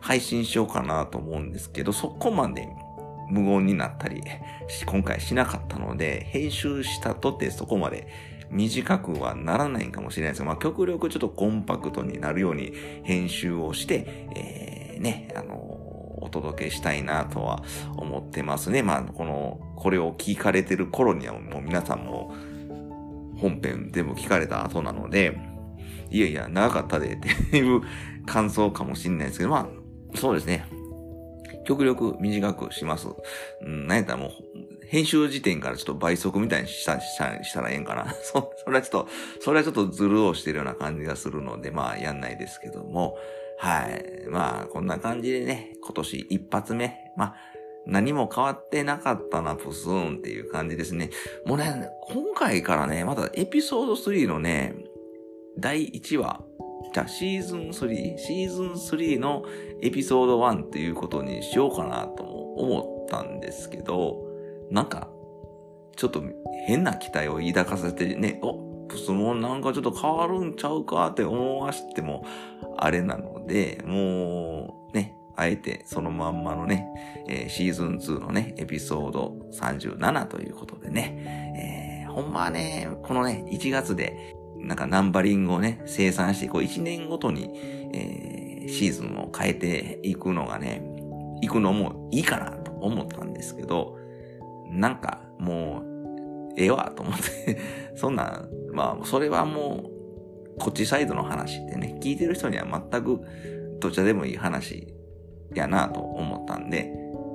[0.00, 2.68] 配信しようかなと思うんですけど、そこまで
[3.28, 4.22] 無言になったり、
[4.86, 8.08] 今回しなかったので、編集したとてそこまで
[8.50, 15.54] 短くはならないかもしれないですが、まあ極力ちょっとコンパクトになるように編集をして、えー、ね、あの
[16.18, 17.62] お届けしたいなとは
[17.96, 18.82] 思ってますね。
[18.82, 22.34] まあ、この、これを聞かれてる頃にはもう皆さんも
[23.38, 25.55] 本編全部聞かれた後なので、
[26.10, 27.82] いやいや、長かったでっていう
[28.26, 29.68] 感想かもしれないですけど、ま
[30.14, 30.66] あ、そうですね。
[31.64, 33.08] 極力短くします。
[33.60, 34.30] うん、なんやったらもう、
[34.86, 38.14] 編集時点からちょっと倍速みたいにした、した、したらええんかな。
[38.22, 39.08] そ、それはちょっと、
[39.40, 43.16] それはちょっとズルをしてるような感じがするので、まあ、やんないですけども、
[43.58, 44.26] はい。
[44.28, 47.36] まあ、こんな感じでね、今年一発目、まあ、
[47.86, 51.10] 何も変わってなかったな、プスーンっていう感じですね。
[51.46, 54.74] もうね、今回からね、またエピソード3のね、
[55.58, 56.44] 第1話、
[56.92, 59.44] じゃあシーズン3、シーズン3の
[59.82, 64.22] エピソード1っていうことにしようかなとも思ったんですけど、
[64.70, 65.08] なんか、
[65.96, 66.22] ちょっと
[66.66, 72.24] 変な期待を抱かせてね、お、プスモンなんかちょっと変わるんちゃうかって思わしても、
[72.76, 76.86] あれなので、もう、ね、あえてそのまんまのね、
[77.28, 84.35] えーシーズン2のね、エピソード37ということでね、えーほんまはね、このね、1月で、
[84.66, 87.50] なんかナンバリングをね、生産して、こう1年ごとに、
[87.92, 90.82] えーシーズンを変えていくのがね、
[91.42, 93.98] 行くのもいいかなと思ったんですけど、
[94.70, 97.58] なんかもう、ええわと思って、
[97.96, 99.90] そんな、まあ、それはも
[100.56, 103.20] う、こっちサイドの話ってね、聞いてる人には全く
[103.78, 104.94] どちらでもいい話
[105.54, 106.90] やなと思ったんで、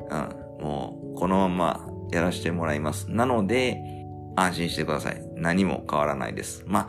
[0.09, 3.11] うん、もうこのままやらせてもらいます。
[3.11, 3.79] なので、
[4.35, 5.21] 安心してください。
[5.35, 6.63] 何も変わらないです。
[6.65, 6.87] まあ、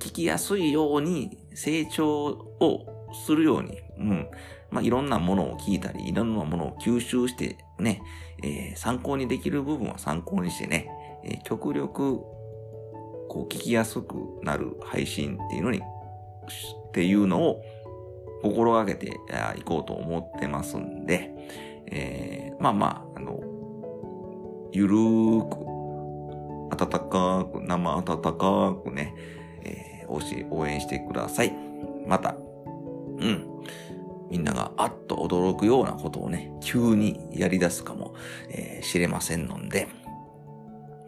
[0.00, 4.30] 聞きやすいように成長をするように、うん。
[4.70, 8.02] まあ、いろんなものを聞いたり、いろんなものを吸収してね、
[8.42, 10.88] えー参考にできる部分は参考にしてね、
[11.24, 12.18] えー極力、
[13.28, 17.62] こう聞きやすくなる配信っていうのに、っていうのを
[18.42, 19.08] 心がけて
[19.58, 21.30] いこうと思ってますんで、
[21.92, 23.40] えーまあまあ、あの、
[24.72, 25.70] ゆるーく、
[26.72, 29.14] 温かく、生温かくね、
[30.50, 31.54] 応援してください。
[32.06, 32.34] また、
[33.18, 33.46] うん。
[34.30, 38.14] みんながあっと驚くようなことをね、急にやり出すかも、
[38.50, 39.88] えー知れませんので、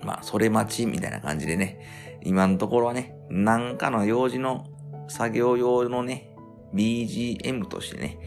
[0.03, 4.67] まあ、それ待ちみたいな感じでね、今のところはね、なんかの用事の
[5.09, 6.35] 作業用のね、
[6.75, 8.19] BGM としてね、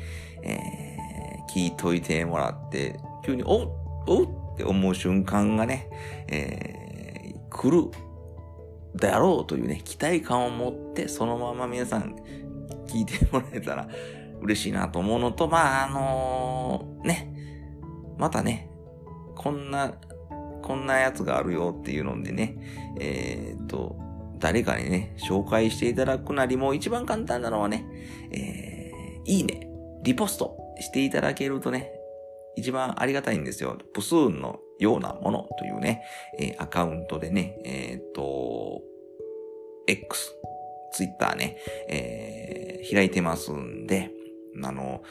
[0.44, 0.96] えー
[1.48, 3.72] 聞いといてもらって、急に、お
[4.08, 5.90] おって思う瞬間がね、
[6.28, 6.86] えー
[7.50, 7.90] 来る
[8.96, 12.16] だろうというね、期待感を持って、そのまま皆さん
[12.88, 13.88] 聞いてもらえたら
[14.42, 17.34] 嬉しいなと思うのと、まあ、あのね、
[18.18, 18.70] またね、
[19.36, 19.94] こんな、
[20.62, 22.58] こんなやつがあるよっていうのでね、
[23.00, 23.98] えー、っと、
[24.40, 27.86] 誰かにね、紹介していただくなりも一番簡単なのはね、
[28.32, 29.68] えー、いいね、
[30.04, 31.92] リポストしていただけるとね、
[32.56, 33.78] 一番ありがたいんですよ。
[33.94, 36.04] プスーンのようなものというね、
[36.40, 38.82] えー、アカウントでね、えー、っと、
[39.88, 40.34] X、
[40.94, 41.58] Twitter ね、
[41.90, 44.12] えー、開いてますんで、
[44.64, 45.04] あの、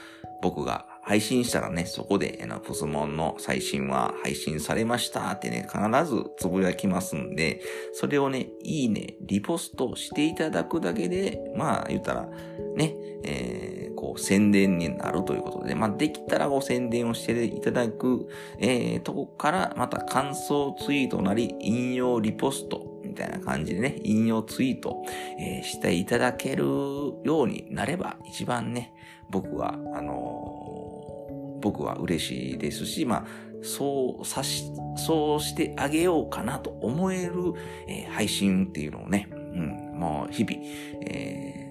[0.42, 7.60] 僕が配信したらね、そこで、あの、プスモンの最新は配信されましたってね、必ずつぶやきますんで、
[7.92, 12.28] それをね、いいね、リポストしていただくだけで、まあ、言ったら、
[12.74, 18.28] ね、えー、こう、宣伝になるということで、まあ、できたらご宣伝をしていただく、
[18.58, 25.02] えー、とこから、また感想ツイートなり、引用リポスト、みたいな感じでね、引用ツイート、
[25.40, 28.92] えー、していただけるようになれば、一番ね、
[29.30, 33.26] 僕は、あのー、僕は嬉しいですし、まあ、
[33.62, 34.64] そうさし、
[34.98, 37.54] そうしてあげようかなと思える、
[37.88, 40.58] えー、配信っていうのをね、うん、もう日々、
[41.06, 41.63] えー、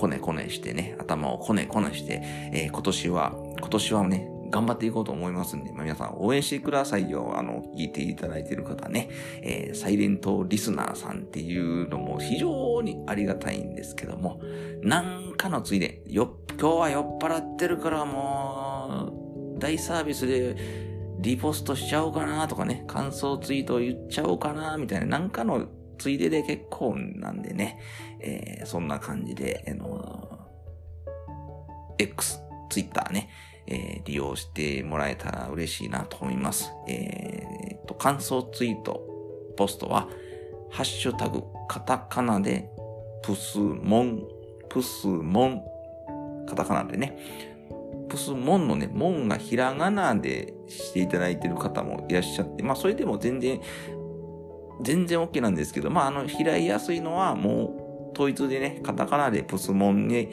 [0.00, 2.22] こねこねしてね、頭をこねこねして、
[2.54, 7.34] えー、今年は、今年はね、頑張っていこうと思いますんで、まあ、皆さん応援してくださいよ。
[7.36, 9.10] あの、聞いていただいている方ね、
[9.42, 14.40] えー、サイレントリスナーさんっていうのも非常にありがたいんですけども、
[14.82, 19.12] なんかのついで、よ、今日は酔っ払ってるからも
[19.56, 20.56] う、大サービスで
[21.18, 25.68] リポストしちゃおうかなとかね、感想ツイート言っちゃおうかなみたいな、なんかの
[26.00, 27.78] ついでで結構なんでね、
[28.22, 30.48] えー、そんな感じで、あの
[31.98, 32.40] X、
[32.70, 33.28] ツイッターね、
[33.66, 36.72] えー、利用してもらえたら嬉しいなと思います。
[36.88, 39.02] えー、と、感想ツイート、
[39.56, 40.08] ポストは、
[40.70, 42.70] ハッシュタグ、カタカナで、
[43.22, 44.22] プスモン、
[44.68, 45.62] プスモン、
[46.46, 47.18] カタカナでね、
[48.08, 53.60] プスモンのね、モンがひらがなでしていただいている方もいらっしゃって、まあそれでも全然、
[54.82, 57.79] 全然 OK なんですけど、まああの、開いやすいのはもう
[58.14, 60.30] 統一でね、カタカナでプスモンに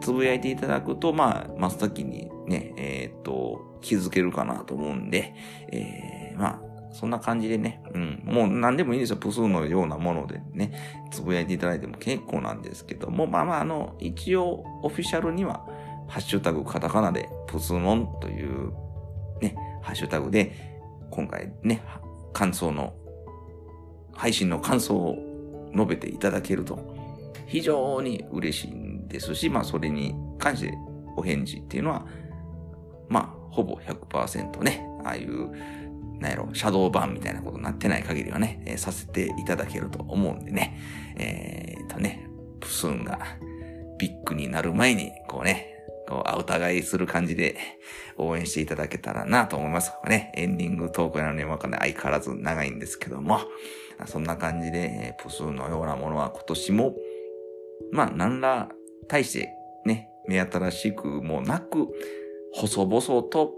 [0.00, 5.34] つぶやいていただくと、まあ、真っ先にね、えー、っと、気づけるかなと思うんで、
[5.72, 9.16] えー、まあ、そんな感じでね、うん、もう何でもいいんですよ。
[9.16, 10.72] プスのようなものでね、
[11.10, 15.66] つぶやいていただいても結構なんですけども、まあまあ、あの、一応、オフィシャルには、
[16.08, 18.72] ハッシュタグカタカナで、プスモンという、
[19.40, 20.52] ね、ハッシュタグで、
[21.10, 21.82] 今回ね、
[22.32, 22.94] 感想の、
[24.14, 25.16] 配信の感想を
[25.74, 26.97] 述べていただけると、
[27.48, 30.74] 非常に嬉しいんですし、まあ、それに関して
[31.16, 32.06] お返事っていうのは、
[33.08, 35.50] まあ、ほぼ100%ね、ああいう、
[36.20, 40.78] なんやろ、シャドー版みたいなことになってない限りはね、えー、させていただけると思うんでね、
[41.16, 42.28] えー、とね、
[42.60, 43.18] プスンが
[43.98, 45.74] ビッグになる前に、こうね、
[46.08, 47.56] こう、お互いする感じで
[48.16, 49.92] 応援していただけたらなと思います。
[50.06, 53.40] ね、エンディングトークなのにわかんない相変わらず長いんですけども、
[54.06, 56.94] そんな感じで、プスンのようなものは今年も、
[57.92, 58.68] まあ、何ら
[59.08, 59.48] 大して
[59.84, 61.88] ね、目新しくもなく、
[62.52, 63.54] 細々と、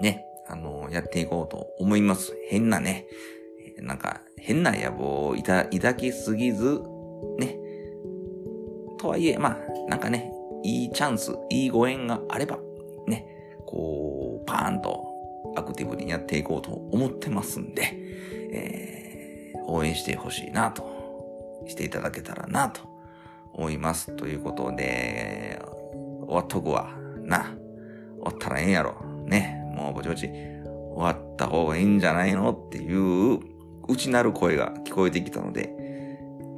[0.00, 2.36] ね、あの、やっていこうと思います。
[2.48, 3.06] 変なね、
[3.78, 6.80] なんか、変な野望を抱きすぎず、
[7.38, 7.58] ね。
[8.98, 9.58] とはいえ、まあ、
[9.88, 12.58] なんかね、いいチャンス、いいご縁があれば、
[13.06, 13.26] ね、
[13.66, 15.04] こう、パーンと
[15.56, 17.82] アクティブにやっていこうと思ってますんで、
[18.52, 22.93] えー、応援してほしいなと、していただけたらなと
[23.54, 24.14] 思います。
[24.16, 25.60] ということで、
[26.26, 26.90] 終わっとくわ。
[27.22, 27.56] な。
[28.18, 28.94] 終わったらええんやろ。
[29.26, 29.60] ね。
[29.74, 30.28] もうぼちぼち終
[30.96, 33.40] わった方がいいんじゃないのっていう
[33.88, 35.74] 内なる声が聞こえてきたので、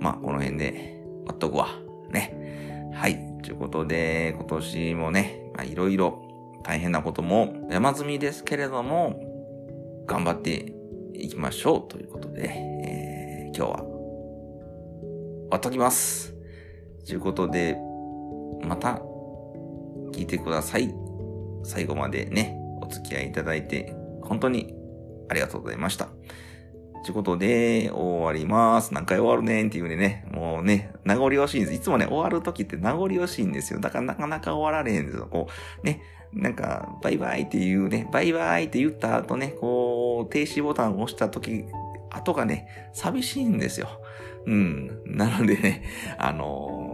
[0.00, 1.68] まあこの辺で終わっとくわ。
[2.10, 2.90] ね。
[2.94, 3.18] はい。
[3.42, 6.22] ということで、今年もね、まあいろいろ
[6.64, 9.20] 大変なことも山積みですけれども、
[10.06, 10.72] 頑張って
[11.14, 16.35] いきましょうということで、えー、今日は終わっときます。
[17.06, 17.78] ということで、
[18.62, 19.00] また
[20.12, 20.92] 聞いてください。
[21.62, 24.74] 最後までね、お付き合いいただいて、本当に
[25.28, 26.08] ありがとうございました。
[27.04, 28.92] ということで、終わります。
[28.92, 31.74] 何回終わるねんっていうんでね、もうね、名残惜しいんです。
[31.74, 33.78] いつもね、終わる時って名残惜しいんですよ。
[33.78, 35.28] だからなかなか終わられへんですよ。
[35.30, 35.46] こ
[35.80, 36.02] う、ね、
[36.32, 41.66] なんか、バイバイっていうね、バイバイって言った後ね、こう、停止ボタンを押した時、
[42.10, 43.88] 後がね、寂しいんですよ。
[44.46, 45.02] うん。
[45.04, 45.84] なのでね、
[46.18, 46.85] あのー、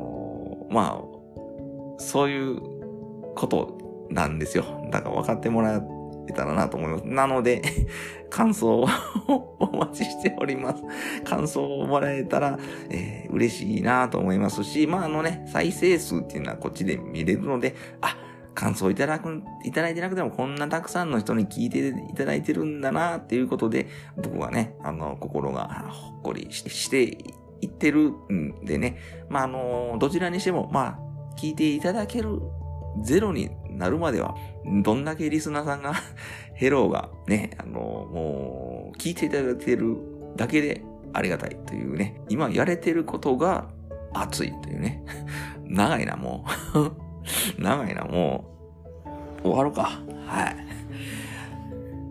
[0.72, 2.60] まあ、そういう
[3.34, 4.64] ことなんですよ。
[4.90, 5.82] だから分かってもら
[6.28, 7.06] えたらなと思います。
[7.06, 7.62] なので、
[8.30, 8.86] 感想を
[9.58, 10.82] お待ちしております。
[11.24, 12.58] 感想をもらえたら、
[12.90, 18.16] えー、嬉しいなと思いますし、まああのね、再生数っていうのはこっちで見れるので、あ、
[18.54, 27.18] 感想いただく、いただいてなくてもこんなたくさんの人に聞いていただいてるんだなっていうことで、僕はね、あの、心がほっこりして
[27.62, 28.98] いってるんでね、
[29.30, 32.40] まあ、あの、どちらにしても、まあ、聞いていただける
[33.00, 34.34] ゼロになるまでは、
[34.82, 35.94] どんだけリスナーさんが
[36.54, 39.96] ヘローがね、あの、もう、聞いていただいてる
[40.36, 43.68] だけでありがたいというね、今やれてることが
[44.12, 45.02] 熱いというね。
[45.64, 46.44] 長いな、も
[46.74, 46.92] う。
[47.62, 48.44] 長いな、も
[49.44, 49.48] う。
[49.48, 50.02] 終わるか。
[50.26, 50.71] はい。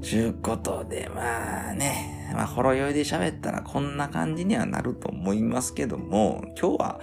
[0.01, 6.99] ちゅうことで、まあね、まあ、ほろ酔いで喋ったらこんな感じにはなると思いますけども、今日は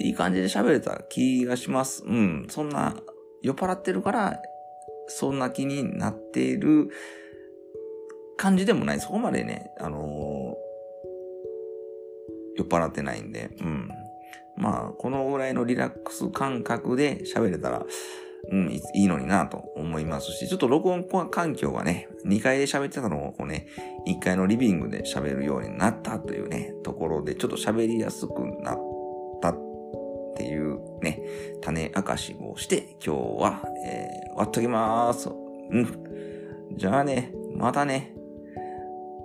[0.00, 2.04] いい感じで喋れた気がします。
[2.04, 2.46] うん。
[2.48, 2.96] そんな、
[3.42, 4.40] 酔っ払ってるから、
[5.08, 6.88] そんな気になっている
[8.36, 9.00] 感じでもない。
[9.00, 10.00] そこまでね、あのー、
[12.56, 13.88] 酔っ払ってないんで、うん。
[14.56, 17.84] まあ、このぐらいのリラックス感覚で喋れたら、
[18.50, 23.66] うん、いいのになと思いますし、ちょっと録音環境がね、2階で喋ってたのをこうね、
[24.06, 28.32] 1階のリビングで喋るようになったというね、ところで、ちょっと喋りやすく
[28.62, 28.80] なっ
[29.40, 29.58] たっ
[30.36, 31.22] ていうね、
[31.62, 35.28] 種明かしをして、今日は、えー、終わっときまーす。
[35.28, 36.76] うん。
[36.76, 38.14] じゃあね、またね。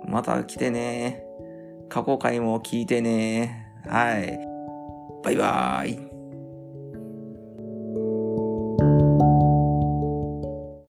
[0.06, 1.24] また来てね。
[1.88, 3.66] 過去回も聞いてね。
[3.86, 4.38] はい。
[5.24, 6.07] バイバーイ。